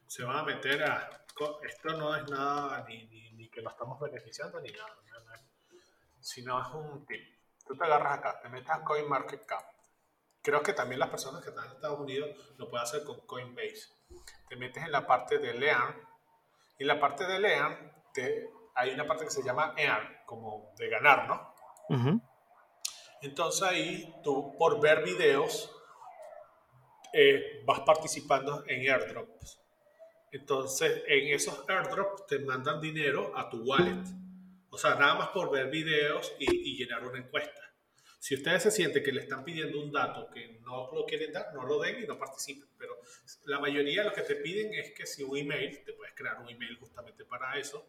[0.07, 1.23] se van a meter a.
[1.61, 5.43] Esto no es nada, ni, ni, ni que lo estamos beneficiando, ni nada, nada, nada.
[6.19, 7.21] Sino es un tip.
[7.67, 9.63] Tú te agarras acá, te metes a CoinMarketCap.
[10.41, 13.89] Creo que también las personas que están en Estados Unidos lo pueden hacer con Coinbase.
[14.49, 16.01] Te metes en la parte de Learn.
[16.79, 20.73] Y en la parte de Learn, te, hay una parte que se llama Earn, como
[20.79, 21.53] de ganar, ¿no?
[21.89, 22.19] Ujú.
[23.21, 25.75] Entonces ahí tú por ver videos
[27.13, 29.59] eh, vas participando en airdrops.
[30.31, 34.03] Entonces en esos airdrops te mandan dinero a tu wallet.
[34.69, 37.59] O sea, nada más por ver videos y, y llenar una encuesta.
[38.19, 41.53] Si ustedes se sienten que le están pidiendo un dato que no lo quieren dar,
[41.53, 42.67] no lo den y no participen.
[42.77, 42.99] Pero
[43.45, 46.39] la mayoría de lo que te piden es que si un email, te puedes crear
[46.41, 47.87] un email justamente para eso,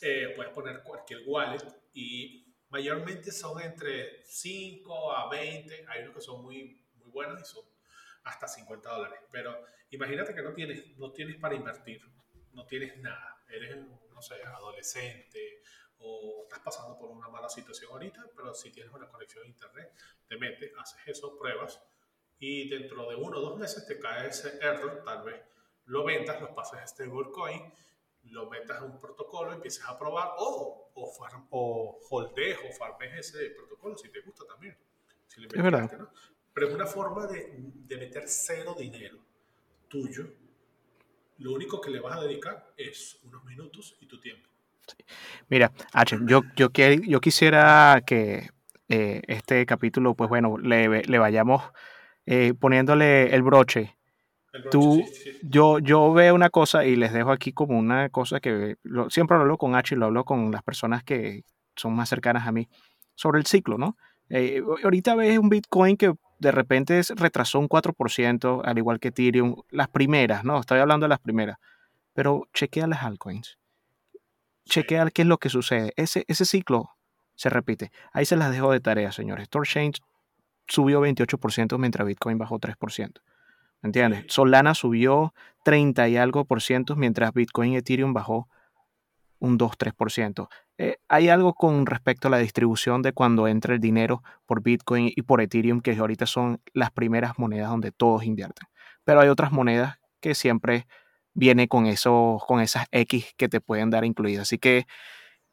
[0.00, 1.62] eh, puedes poner cualquier wallet
[1.94, 7.44] y mayormente son entre 5 a 20, hay unos que son muy, muy buenos y
[7.44, 7.64] son
[8.24, 9.20] hasta 50 dólares.
[9.30, 12.02] Pero imagínate que no tienes, no tienes para invertir,
[12.52, 13.76] no tienes nada, eres,
[14.12, 15.62] no sé, adolescente
[15.98, 19.92] o estás pasando por una mala situación ahorita, pero si tienes una conexión a internet,
[20.28, 21.82] te metes, haces eso, pruebas
[22.38, 25.42] y dentro de uno o dos meses te cae ese error, tal vez
[25.86, 27.72] lo ventas, lo pases a stablecoin
[28.30, 31.12] lo metas en un protocolo, empieces a probar o, o,
[31.50, 34.76] o holdees o farmes ese protocolo si te gusta también.
[35.36, 35.90] es verdad.
[36.58, 37.54] Pero es una forma de,
[37.86, 39.16] de, meter cero dinero
[39.86, 40.26] tuyo.
[41.38, 44.48] Lo único que le vas a dedicar es unos minutos y tu tiempo.
[45.48, 48.48] Mira, H, yo, yo, yo quisiera que
[48.88, 51.62] eh, este capítulo, pues bueno, le, le vayamos
[52.26, 53.96] eh, poniéndole el broche
[54.72, 55.04] Tú,
[55.42, 58.76] Yo, yo veo una cosa y les dejo aquí como una cosa que
[59.10, 61.44] siempre lo hablo con H y lo hablo con las personas que
[61.76, 62.68] son más cercanas a mí,
[63.14, 63.96] sobre el ciclo, ¿no?
[64.28, 69.56] Eh, ahorita ves un Bitcoin que de repente retrasó un 4%, al igual que Ethereum,
[69.70, 70.60] las primeras, ¿no?
[70.60, 71.58] Estoy hablando de las primeras,
[72.12, 73.58] pero chequea las altcoins.
[74.64, 75.92] Chequea qué es lo que sucede.
[75.96, 76.90] Ese, ese ciclo
[77.34, 77.90] se repite.
[78.12, 79.48] Ahí se las dejo de tarea, señores.
[79.48, 80.00] TorChange
[80.66, 83.20] subió 28% mientras Bitcoin bajó 3%.
[83.82, 84.24] ¿Entiendes?
[84.28, 85.32] Solana subió
[85.64, 88.48] 30 y algo por ciento, mientras Bitcoin y Ethereum bajó
[89.38, 90.48] un 2-3%.
[90.78, 95.10] Eh, hay algo con respecto a la distribución de cuando entra el dinero por Bitcoin
[95.14, 98.68] y por Ethereum, que ahorita son las primeras monedas donde todos invierten.
[99.04, 100.86] Pero hay otras monedas que siempre
[101.34, 104.42] viene con, eso, con esas X que te pueden dar incluidas.
[104.42, 104.86] Así que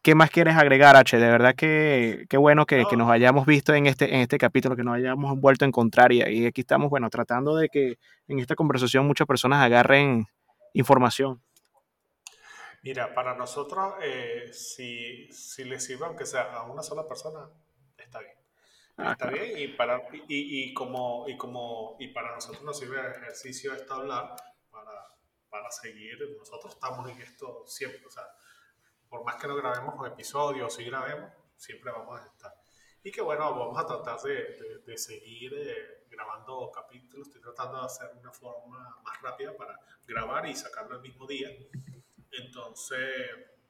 [0.06, 1.18] ¿Qué más quieres agregar, H?
[1.18, 4.84] De verdad que qué bueno que, nos hayamos visto en este, en este capítulo, que
[4.84, 8.54] nos hayamos vuelto a encontrar y, y, aquí estamos, bueno, tratando de que en esta
[8.54, 10.28] conversación muchas personas agarren
[10.74, 11.42] información.
[12.86, 17.50] Mira, para nosotros, eh, si, si les sirve, aunque sea a una sola persona,
[17.98, 18.38] está bien.
[18.98, 23.00] Ah, está bien y para, y, y, como, y, como, y para nosotros nos sirve
[23.00, 24.36] el ejercicio esto hablar
[24.70, 25.08] para,
[25.50, 26.20] para seguir.
[26.38, 28.28] Nosotros estamos en esto siempre, o sea,
[29.10, 32.54] por más que no grabemos un episodio o si grabemos, siempre vamos a estar.
[33.02, 37.30] Y que bueno, vamos a tratar de, de, seguir eh, grabando capítulos.
[37.30, 39.76] Estoy tratando de hacer una forma más rápida para
[40.06, 41.50] grabar y sacarlo el mismo día.
[42.44, 43.00] Entonces...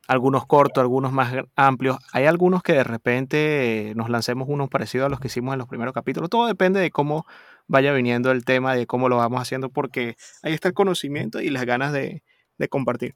[0.07, 1.97] Algunos cortos, algunos más amplios.
[2.11, 5.68] Hay algunos que de repente nos lancemos unos parecidos a los que hicimos en los
[5.68, 6.30] primeros capítulos.
[6.30, 7.26] Todo depende de cómo
[7.68, 11.49] vaya viniendo el tema, de cómo lo vamos haciendo, porque ahí está el conocimiento y
[11.49, 12.22] las ganas de,
[12.59, 13.16] de compartir.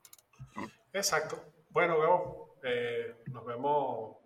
[0.94, 1.40] Exacto.
[1.70, 1.96] Bueno,
[2.64, 4.18] eh, nos vemos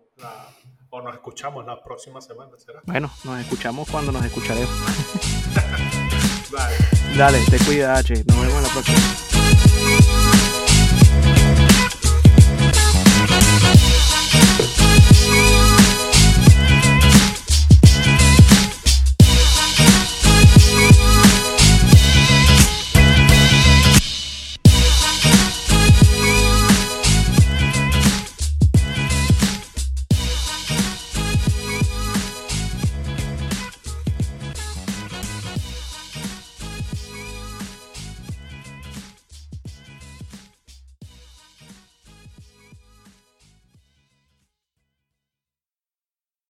[0.90, 2.80] o nos escuchamos la próxima semana, ¿será?
[2.86, 4.70] Bueno, nos escuchamos cuando nos escucharemos.
[6.52, 6.76] Dale.
[7.16, 8.24] Dale, te cuida, H.
[8.26, 10.33] Nos vemos la próxima.
[15.26, 15.63] Thank you.